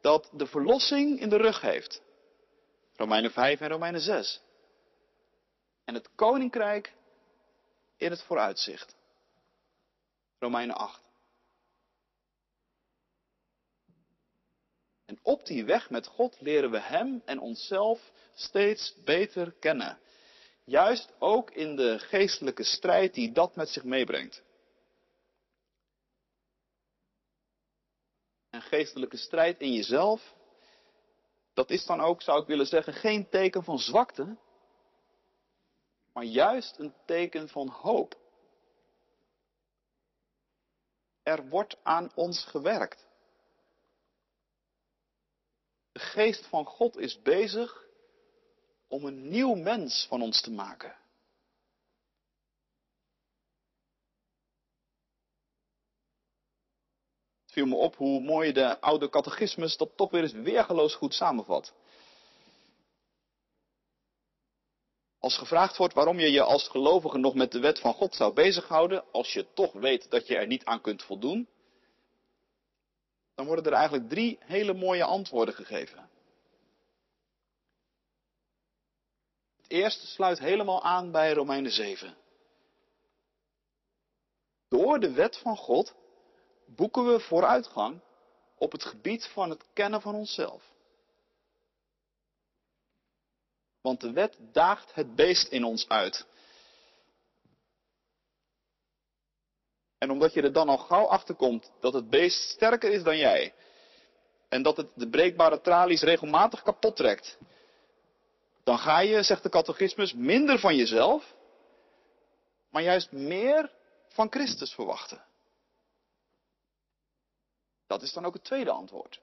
dat 0.00 0.30
de 0.32 0.46
verlossing 0.46 1.20
in 1.20 1.28
de 1.28 1.36
rug 1.36 1.60
heeft. 1.60 2.02
Romeinen 2.96 3.30
5 3.30 3.60
en 3.60 3.68
Romeinen 3.68 4.00
6. 4.00 4.40
En 5.84 5.94
het 5.94 6.08
koninkrijk 6.14 6.94
in 7.96 8.10
het 8.10 8.22
vooruitzicht. 8.22 8.94
Romeinen 10.38 10.76
8. 10.76 11.09
Op 15.22 15.46
die 15.46 15.64
weg 15.64 15.90
met 15.90 16.06
God 16.06 16.40
leren 16.40 16.70
we 16.70 16.80
Hem 16.80 17.22
en 17.24 17.40
onszelf 17.40 18.12
steeds 18.34 18.94
beter 19.04 19.52
kennen. 19.52 19.98
Juist 20.64 21.12
ook 21.18 21.50
in 21.50 21.76
de 21.76 21.98
geestelijke 21.98 22.64
strijd 22.64 23.14
die 23.14 23.32
dat 23.32 23.56
met 23.56 23.68
zich 23.68 23.84
meebrengt. 23.84 24.42
Een 28.50 28.62
geestelijke 28.62 29.16
strijd 29.16 29.60
in 29.60 29.72
jezelf, 29.72 30.34
dat 31.54 31.70
is 31.70 31.86
dan 31.86 32.00
ook, 32.00 32.22
zou 32.22 32.40
ik 32.40 32.46
willen 32.46 32.66
zeggen, 32.66 32.92
geen 32.92 33.28
teken 33.28 33.64
van 33.64 33.78
zwakte, 33.78 34.36
maar 36.12 36.24
juist 36.24 36.78
een 36.78 36.94
teken 37.06 37.48
van 37.48 37.68
hoop. 37.68 38.18
Er 41.22 41.48
wordt 41.48 41.76
aan 41.82 42.12
ons 42.14 42.44
gewerkt. 42.44 43.06
De 45.92 46.00
geest 46.00 46.46
van 46.46 46.64
God 46.64 46.96
is 46.96 47.22
bezig 47.22 47.84
om 48.88 49.04
een 49.04 49.28
nieuw 49.28 49.54
mens 49.54 50.06
van 50.08 50.22
ons 50.22 50.40
te 50.40 50.50
maken. 50.50 50.98
Het 57.42 57.52
viel 57.58 57.66
me 57.66 57.74
op 57.74 57.96
hoe 57.96 58.20
mooi 58.20 58.52
de 58.52 58.80
oude 58.80 59.08
catechismus 59.08 59.76
dat 59.76 59.96
toch 59.96 60.10
weer 60.10 60.22
eens 60.22 60.32
weergeloos 60.32 60.94
goed 60.94 61.14
samenvat. 61.14 61.72
Als 65.18 65.38
gevraagd 65.38 65.76
wordt 65.76 65.94
waarom 65.94 66.18
je 66.18 66.30
je 66.30 66.42
als 66.42 66.68
gelovige 66.68 67.18
nog 67.18 67.34
met 67.34 67.52
de 67.52 67.58
wet 67.58 67.80
van 67.80 67.94
God 67.94 68.14
zou 68.14 68.34
bezighouden, 68.34 69.12
als 69.12 69.32
je 69.32 69.52
toch 69.54 69.72
weet 69.72 70.10
dat 70.10 70.26
je 70.26 70.36
er 70.36 70.46
niet 70.46 70.64
aan 70.64 70.80
kunt 70.80 71.02
voldoen, 71.02 71.48
dan 73.40 73.48
worden 73.48 73.72
er 73.72 73.78
eigenlijk 73.78 74.08
drie 74.08 74.38
hele 74.40 74.74
mooie 74.74 75.04
antwoorden 75.04 75.54
gegeven. 75.54 76.10
Het 79.56 79.70
eerste 79.70 80.06
sluit 80.06 80.38
helemaal 80.38 80.82
aan 80.82 81.10
bij 81.10 81.32
Romeinen 81.32 81.72
7. 81.72 82.16
Door 84.68 85.00
de 85.00 85.12
wet 85.12 85.36
van 85.36 85.56
God 85.56 85.94
boeken 86.66 87.12
we 87.12 87.20
vooruitgang 87.20 88.00
op 88.58 88.72
het 88.72 88.84
gebied 88.84 89.26
van 89.26 89.50
het 89.50 89.64
kennen 89.72 90.00
van 90.00 90.14
onszelf. 90.14 90.62
Want 93.80 94.00
de 94.00 94.12
wet 94.12 94.36
daagt 94.52 94.94
het 94.94 95.14
beest 95.14 95.48
in 95.48 95.64
ons 95.64 95.88
uit. 95.88 96.26
En 100.00 100.10
omdat 100.10 100.32
je 100.32 100.42
er 100.42 100.52
dan 100.52 100.68
al 100.68 100.78
gauw 100.78 101.06
achter 101.06 101.34
komt 101.34 101.72
dat 101.80 101.92
het 101.92 102.10
beest 102.10 102.50
sterker 102.50 102.90
is 102.90 103.02
dan 103.02 103.16
jij. 103.16 103.54
En 104.48 104.62
dat 104.62 104.76
het 104.76 104.90
de 104.94 105.08
breekbare 105.08 105.60
tralies 105.60 106.02
regelmatig 106.02 106.62
kapot 106.62 106.96
trekt. 106.96 107.38
dan 108.64 108.78
ga 108.78 109.00
je, 109.00 109.22
zegt 109.22 109.42
de 109.42 109.48
catechismus, 109.48 110.14
minder 110.14 110.58
van 110.58 110.76
jezelf, 110.76 111.34
maar 112.70 112.82
juist 112.82 113.12
meer 113.12 113.70
van 114.08 114.30
Christus 114.30 114.74
verwachten. 114.74 115.24
Dat 117.86 118.02
is 118.02 118.12
dan 118.12 118.24
ook 118.24 118.34
het 118.34 118.44
tweede 118.44 118.70
antwoord. 118.70 119.20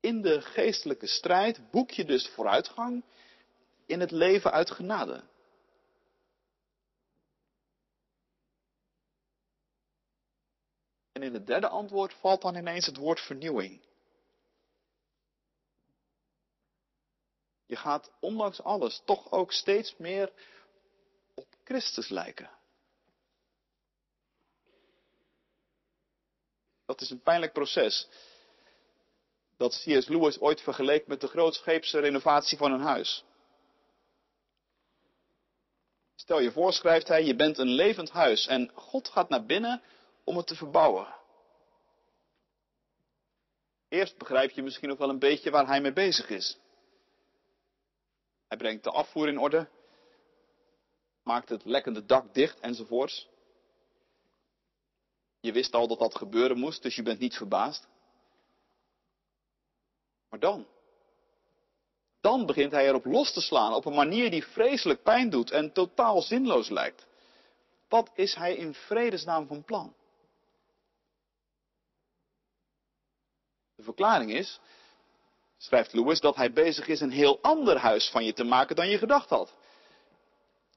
In 0.00 0.22
de 0.22 0.40
geestelijke 0.40 1.06
strijd 1.06 1.70
boek 1.70 1.90
je 1.90 2.04
dus 2.04 2.28
vooruitgang 2.28 3.04
in 3.86 4.00
het 4.00 4.10
leven 4.10 4.52
uit 4.52 4.70
genade. 4.70 5.22
En 11.14 11.22
in 11.22 11.34
het 11.34 11.46
derde 11.46 11.68
antwoord 11.68 12.14
valt 12.14 12.42
dan 12.42 12.56
ineens 12.56 12.86
het 12.86 12.96
woord 12.96 13.20
vernieuwing. 13.20 13.82
Je 17.66 17.76
gaat 17.76 18.10
ondanks 18.20 18.62
alles 18.62 19.02
toch 19.04 19.30
ook 19.30 19.52
steeds 19.52 19.96
meer 19.96 20.32
op 21.34 21.46
Christus 21.64 22.08
lijken. 22.08 22.50
Dat 26.86 27.00
is 27.00 27.10
een 27.10 27.22
pijnlijk 27.22 27.52
proces. 27.52 28.08
Dat 29.56 29.72
C.S. 29.72 30.08
Lewis 30.08 30.38
ooit 30.40 30.60
vergeleek 30.60 31.06
met 31.06 31.20
de 31.20 31.28
grootscheepse 31.28 31.98
renovatie 31.98 32.58
van 32.58 32.72
een 32.72 32.80
huis. 32.80 33.24
Stel 36.14 36.40
je 36.40 36.52
voor, 36.52 36.72
schrijft 36.72 37.08
hij, 37.08 37.24
je 37.24 37.34
bent 37.34 37.58
een 37.58 37.68
levend 37.68 38.10
huis 38.10 38.46
en 38.46 38.70
God 38.74 39.08
gaat 39.08 39.28
naar 39.28 39.44
binnen 39.44 39.82
om 40.24 40.36
het 40.36 40.46
te 40.46 40.54
verbouwen. 40.54 41.14
Eerst 43.88 44.18
begrijp 44.18 44.50
je 44.50 44.62
misschien 44.62 44.88
nog 44.88 44.98
wel 44.98 45.08
een 45.08 45.18
beetje 45.18 45.50
waar 45.50 45.66
hij 45.66 45.80
mee 45.80 45.92
bezig 45.92 46.28
is. 46.28 46.58
Hij 48.48 48.56
brengt 48.56 48.84
de 48.84 48.90
afvoer 48.90 49.28
in 49.28 49.38
orde, 49.38 49.68
maakt 51.22 51.48
het 51.48 51.64
lekkende 51.64 52.04
dak 52.04 52.34
dicht 52.34 52.60
enzovoorts. 52.60 53.28
Je 55.40 55.52
wist 55.52 55.74
al 55.74 55.88
dat 55.88 55.98
dat 55.98 56.14
gebeuren 56.14 56.58
moest, 56.58 56.82
dus 56.82 56.94
je 56.94 57.02
bent 57.02 57.18
niet 57.18 57.36
verbaasd. 57.36 57.88
Maar 60.28 60.40
dan, 60.40 60.66
dan 62.20 62.46
begint 62.46 62.72
hij 62.72 62.86
erop 62.86 63.04
los 63.04 63.32
te 63.32 63.40
slaan 63.40 63.74
op 63.74 63.84
een 63.84 63.94
manier 63.94 64.30
die 64.30 64.44
vreselijk 64.46 65.02
pijn 65.02 65.30
doet 65.30 65.50
en 65.50 65.72
totaal 65.72 66.22
zinloos 66.22 66.68
lijkt. 66.68 67.06
Wat 67.88 68.10
is 68.14 68.34
hij 68.34 68.54
in 68.54 68.74
vredesnaam 68.74 69.46
van 69.46 69.64
plan? 69.64 69.94
De 73.74 73.82
verklaring 73.82 74.32
is, 74.32 74.60
schrijft 75.56 75.92
Lewis, 75.92 76.20
dat 76.20 76.36
hij 76.36 76.52
bezig 76.52 76.86
is 76.86 77.00
een 77.00 77.10
heel 77.10 77.38
ander 77.42 77.78
huis 77.78 78.10
van 78.10 78.24
je 78.24 78.32
te 78.32 78.44
maken 78.44 78.76
dan 78.76 78.88
je 78.88 78.98
gedacht 78.98 79.30
had. 79.30 79.54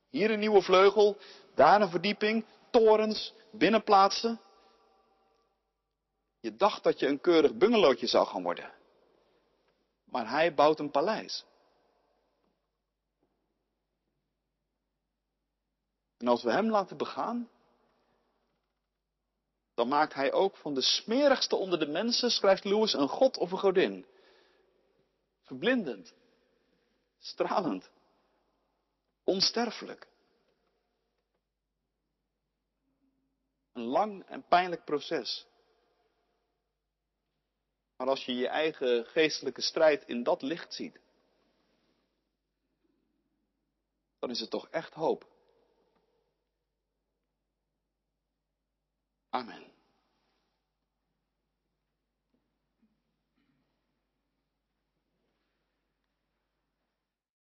Hier 0.09 0.31
een 0.31 0.39
nieuwe 0.39 0.61
vleugel, 0.61 1.17
daar 1.55 1.81
een 1.81 1.89
verdieping, 1.89 2.45
torens, 2.69 3.33
binnenplaatsen. 3.51 4.41
Je 6.39 6.55
dacht 6.55 6.83
dat 6.83 6.99
je 6.99 7.07
een 7.07 7.21
keurig 7.21 7.53
bungalowtje 7.53 8.07
zou 8.07 8.27
gaan 8.27 8.43
worden. 8.43 8.73
Maar 10.03 10.29
hij 10.29 10.53
bouwt 10.53 10.79
een 10.79 10.91
paleis. 10.91 11.45
En 16.17 16.27
als 16.27 16.43
we 16.43 16.51
hem 16.51 16.69
laten 16.69 16.97
begaan, 16.97 17.49
dan 19.77 19.87
maakt 19.87 20.13
hij 20.13 20.33
ook 20.33 20.55
van 20.55 20.73
de 20.73 20.81
smerigste 20.81 21.55
onder 21.55 21.79
de 21.79 21.87
mensen, 21.87 22.31
schrijft 22.31 22.63
Lewis, 22.63 22.93
een 22.93 23.07
god 23.07 23.37
of 23.37 23.51
een 23.51 23.57
godin. 23.57 24.05
Verblindend, 25.41 26.13
stralend, 27.19 27.89
onsterfelijk. 29.23 30.07
Een 33.73 33.83
lang 33.83 34.25
en 34.25 34.47
pijnlijk 34.47 34.83
proces. 34.83 35.45
Maar 37.97 38.07
als 38.07 38.25
je 38.25 38.35
je 38.35 38.47
eigen 38.47 39.05
geestelijke 39.05 39.61
strijd 39.61 40.03
in 40.07 40.23
dat 40.23 40.41
licht 40.41 40.73
ziet, 40.73 40.99
dan 44.19 44.29
is 44.29 44.39
het 44.39 44.49
toch 44.49 44.67
echt 44.69 44.93
hoop. 44.93 45.36
Amen. 49.37 49.76